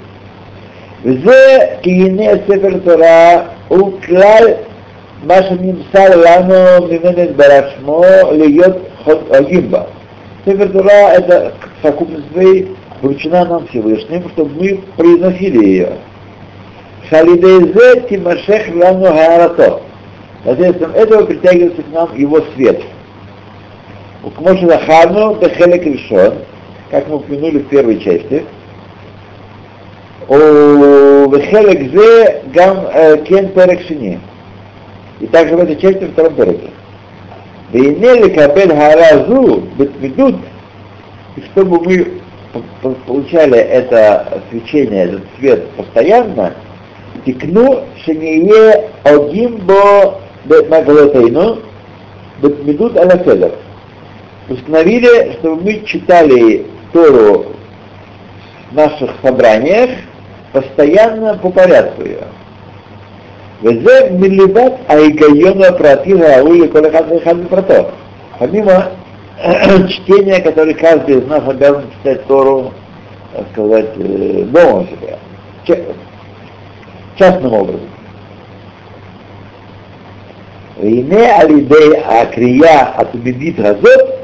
וזה 1.04 1.58
כי 1.82 1.90
הנה 1.90 2.24
ספר 2.48 2.78
תורה 2.84 3.42
הוא 3.68 3.92
כלל 4.06 4.44
מה 5.26 5.34
שנמסר 5.42 6.16
לנו 6.16 6.86
ממנו 6.86 7.20
יתברך 7.20 7.64
שמו 7.76 8.02
להיות 8.32 8.76
חוגגים 9.04 9.70
בה. 9.70 9.82
Сефер 10.46 10.68
Тора – 10.72 11.12
это 11.18 11.52
в 11.80 11.82
совокупности 11.82 12.32
своей 12.32 12.68
вручена 13.02 13.44
нам 13.44 13.66
Всевышним, 13.66 14.28
чтобы 14.30 14.50
мы 14.62 14.80
произносили 14.96 15.64
ее. 15.64 15.88
Шалидейзе 17.10 18.02
Тимашех 18.08 18.74
Лану 18.74 19.06
Хаарато. 19.06 19.80
Посредством 20.43 20.91
этого 20.91 21.25
притягивается 21.25 21.81
к 21.81 21.91
нам 21.91 22.15
его 22.17 22.41
свет. 22.53 22.81
Укмоши 24.23 24.67
Захарну 24.67 25.35
Бехелек 25.35 25.85
решен, 25.85 26.33
как 26.91 27.07
мы 27.07 27.15
упомянули 27.17 27.59
в 27.59 27.67
первой 27.69 27.99
части. 27.99 28.45
Вехелек 30.27 31.91
Зе 31.91 32.41
Гам 32.53 32.87
э, 32.93 33.17
Кен 33.25 33.49
Перек 33.49 33.81
Шини. 33.87 34.19
И 35.19 35.27
также 35.27 35.55
в 35.55 35.59
этой 35.59 35.77
части 35.77 36.03
во 36.03 36.11
втором 36.11 36.35
переке. 36.35 36.69
Вейне 37.71 38.29
Кабель 38.29 38.75
Харазу 38.75 39.63
Бетмидут, 39.77 40.35
и 41.35 41.41
чтобы 41.51 41.79
мы 41.81 42.19
получали 43.07 43.57
это 43.57 44.43
свечение, 44.49 45.05
этот 45.05 45.23
свет 45.39 45.69
постоянно, 45.71 46.53
тикну 47.25 47.85
шение 48.05 48.89
огимбо 49.03 50.19
бетмагалатейну 50.44 51.58
бетмидут 52.42 52.96
аляседер. 52.96 53.52
Установили, 54.48 55.32
чтобы 55.34 55.62
мы 55.62 55.82
читали 55.84 56.66
Тору 56.92 57.46
в 58.70 58.74
наших 58.74 59.10
собраниях 59.22 59.90
постоянно 60.52 61.38
по 61.38 61.50
порядку 61.50 62.02
ее. 62.02 62.24
וזה 63.62 64.10
מליבת 64.18 64.72
ההיגיון 64.88 65.62
הפרטי 65.64 66.12
הראוי 66.24 66.60
לכל 66.60 66.86
אחד 66.88 67.02
ואחד 67.10 67.36
מפרטו. 67.36 67.88
Помимо 68.38 68.90
чтения, 69.88 70.40
которое 70.40 70.74
каждый 70.74 71.18
из 71.18 71.26
нас 71.26 71.42
обязан 71.46 71.84
читать 71.98 72.24
Тору, 72.26 72.72
так 73.32 73.46
сказать, 73.52 73.90
э, 73.96 74.44
дома 74.44 74.80
у 74.80 74.84
себя, 74.84 75.18
ча- 75.64 75.84
частным 77.16 77.52
образом. 77.52 77.88
Вейне 80.77 81.31
алидей 81.31 81.97
акрия 82.05 82.93
от 82.95 83.13
убедит 83.13 83.59
газот, 83.59 84.23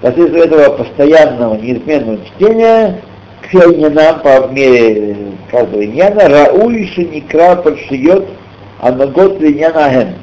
После 0.00 0.44
этого 0.44 0.76
постоянного 0.76 1.56
неизменного 1.56 2.18
чтения, 2.24 3.02
к 3.42 3.90
нам 3.90 4.20
по 4.20 4.48
мере 4.48 5.16
каждого 5.50 5.84
иньяна, 5.84 6.28
рау 6.28 6.70
еще 6.70 7.04
некра 7.04 7.56
подшиет 7.56 8.24
анагот 8.80 9.40
линьяна 9.40 9.90
ген. 9.90 10.14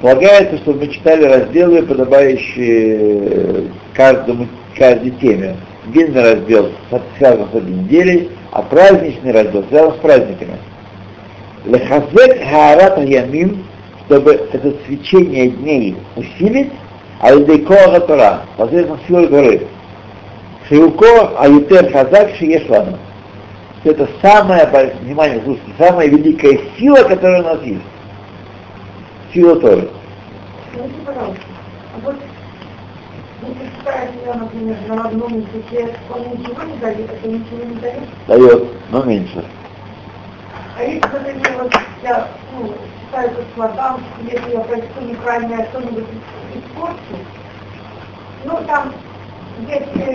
Полагается, 0.00 0.56
что 0.58 0.72
мы 0.72 0.88
читали 0.88 1.24
разделы, 1.24 1.82
подобающие 1.82 2.98
э, 2.98 3.64
каждому, 3.94 4.48
каждой 4.76 5.10
теме. 5.10 5.56
Длинный 5.86 6.22
раздел 6.22 6.72
связан 7.18 7.46
с 7.52 7.56
одной 7.56 7.74
неделей, 7.74 8.30
а 8.52 8.62
праздничный 8.62 9.32
раздел 9.32 9.64
связан 9.68 9.94
с 9.94 9.98
праздниками. 9.98 10.56
Лехазек 11.66 12.42
хаарат 12.50 13.04
ямин 13.04 13.64
чтобы 14.06 14.32
это 14.32 14.74
свечение 14.86 15.48
дней 15.48 15.96
усилить, 16.16 16.72
а 17.20 17.34
идейко 17.34 18.00
Тора, 18.00 18.42
посредством 18.56 18.98
силы 19.06 19.26
горы. 19.28 19.66
Шиуко 20.68 21.38
аютер 21.38 21.90
хазак 21.92 22.34
шиешлану. 22.36 22.98
Это 23.84 24.08
самая, 24.20 24.66
внимание, 25.00 25.40
слушайте, 25.44 25.72
самая 25.78 26.08
великая 26.08 26.60
сила, 26.78 27.02
которая 27.02 27.42
у 27.42 27.44
нас 27.44 27.62
есть. 27.62 27.82
Сила 29.34 29.56
Торы. 29.60 29.88
Скажите, 30.72 30.94
пожалуйста, 31.04 31.42
а 31.94 32.06
вот 32.06 32.16
я, 34.24 34.34
например, 34.34 34.76
на 34.88 35.04
одном 35.04 35.32
языке, 35.34 35.96
он 36.08 36.38
ничего 36.38 36.62
не 36.62 36.76
дает, 36.78 37.10
это 37.10 37.28
ничего 37.28 37.64
не 37.64 37.74
дает? 37.76 38.02
Дает, 38.28 38.68
но 38.90 39.02
меньше. 39.02 39.44
А 40.82 40.84
если, 40.84 41.00
например, 41.00 41.62
вот 41.62 41.72
я 42.02 42.28
ну, 42.58 42.74
по 43.12 43.22
складам, 43.52 44.00
если 44.24 44.50
я 44.50 44.60
прочту 44.60 45.00
неправильно, 45.00 45.64
что-нибудь 45.70 46.04
испорчу, 46.56 46.96
ну 48.44 48.58
там, 48.66 48.92
если 49.68 50.12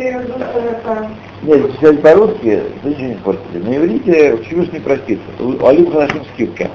это, 0.68 1.10
Нет, 1.44 1.74
читать 1.76 2.02
по-русски, 2.02 2.64
ничего 2.84 3.08
не 3.08 3.16
портили. 3.16 3.64
На 3.64 3.78
иврите 3.78 4.38
Всевышний 4.44 4.82
простится. 4.82 5.24
У 5.40 5.66
Алим 5.66 5.90
Ханашим 5.90 6.26
скидка. 6.34 6.70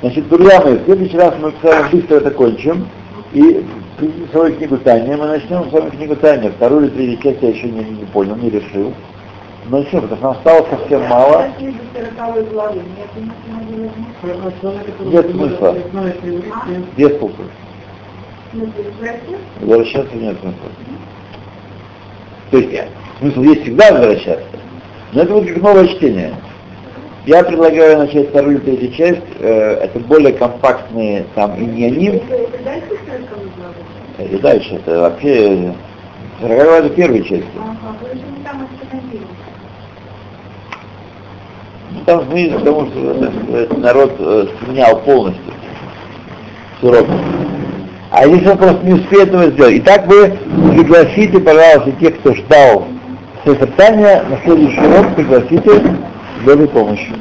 Значит, 0.00 0.28
друзья 0.28 0.60
мои, 0.62 0.78
в 0.78 0.84
следующий 0.86 1.18
раз 1.18 1.34
мы 1.40 1.52
с 1.52 1.62
вами 1.62 1.88
быстро 1.92 2.16
это 2.16 2.30
кончим. 2.32 2.88
И 3.32 3.64
свою 4.32 4.56
книгу 4.56 4.76
Таня. 4.78 5.16
Мы 5.16 5.26
начнем 5.26 5.70
с 5.70 5.72
вами 5.72 5.90
книгу 5.90 6.16
Таня. 6.16 6.50
Вторую 6.50 6.86
или 6.86 7.14
третью 7.14 7.22
часть 7.22 7.42
я 7.42 7.50
еще 7.50 7.68
не, 7.68 7.84
не 7.84 8.06
понял, 8.06 8.34
не 8.34 8.50
решил. 8.50 8.92
Но 9.70 9.84
все, 9.84 10.00
потому 10.00 10.16
что 10.16 10.24
нам 10.24 10.34
стало 10.40 10.66
совсем 10.68 11.02
мало. 11.06 11.44
я 11.46 11.52
книгу 11.52 11.78
40 11.94 12.50
главы, 12.50 12.74
нет, 12.74 13.08
который 14.98 15.12
Нет 15.12 15.30
смысла. 15.30 15.76
смысла. 16.96 17.44
Возвращаться 19.60 20.16
нет 20.16 20.36
смысла. 20.40 20.68
То 22.50 22.58
есть 22.58 22.74
э, 22.74 22.88
смысл 23.20 23.42
есть 23.42 23.62
всегда 23.62 23.92
возвращаться. 23.92 24.58
Но 25.12 25.22
это 25.22 25.32
будет 25.34 25.54
как 25.54 25.62
новое 25.62 25.86
чтение. 25.86 26.34
Я 27.26 27.44
предлагаю 27.44 27.98
начать 27.98 28.30
вторую 28.30 28.56
или 28.56 28.64
третью 28.64 28.92
часть. 28.92 29.22
Э, 29.38 29.84
это 29.84 30.00
более 30.00 30.32
компактные 30.32 31.26
там 31.36 31.56
иньяним. 31.56 32.14
Это 32.16 32.34
это 32.34 32.64
дальше 32.64 32.88
40 33.06 33.28
главы? 33.56 34.34
И 34.34 34.38
дальше 34.38 34.74
это 34.74 34.98
вообще 34.98 35.74
40 36.40 36.58
это 36.58 36.88
первая 36.90 37.22
часть. 37.22 37.46
Там 42.06 42.24
мы, 42.30 42.50
потому 42.58 42.86
что 42.86 43.14
так 43.14 43.32
сказать, 43.42 43.78
народ 43.78 44.12
э, 44.18 44.46
снял 44.64 45.00
полностью 45.00 45.52
срок. 46.80 47.06
А 48.10 48.26
если 48.26 48.48
он 48.48 48.58
просто 48.58 48.84
не 48.84 48.94
успеет 48.94 49.28
этого 49.28 49.46
сделать. 49.50 49.74
И 49.74 49.80
так 49.80 50.06
вы 50.08 50.36
пригласите, 50.74 51.38
пожалуйста, 51.38 51.92
тех, 52.00 52.18
кто 52.18 52.34
ждал 52.34 52.84
созерцания, 53.44 54.24
на 54.28 54.38
следующий 54.44 54.80
урок 54.80 55.14
пригласите 55.14 55.96
для 56.44 56.66
помощи. 56.66 57.12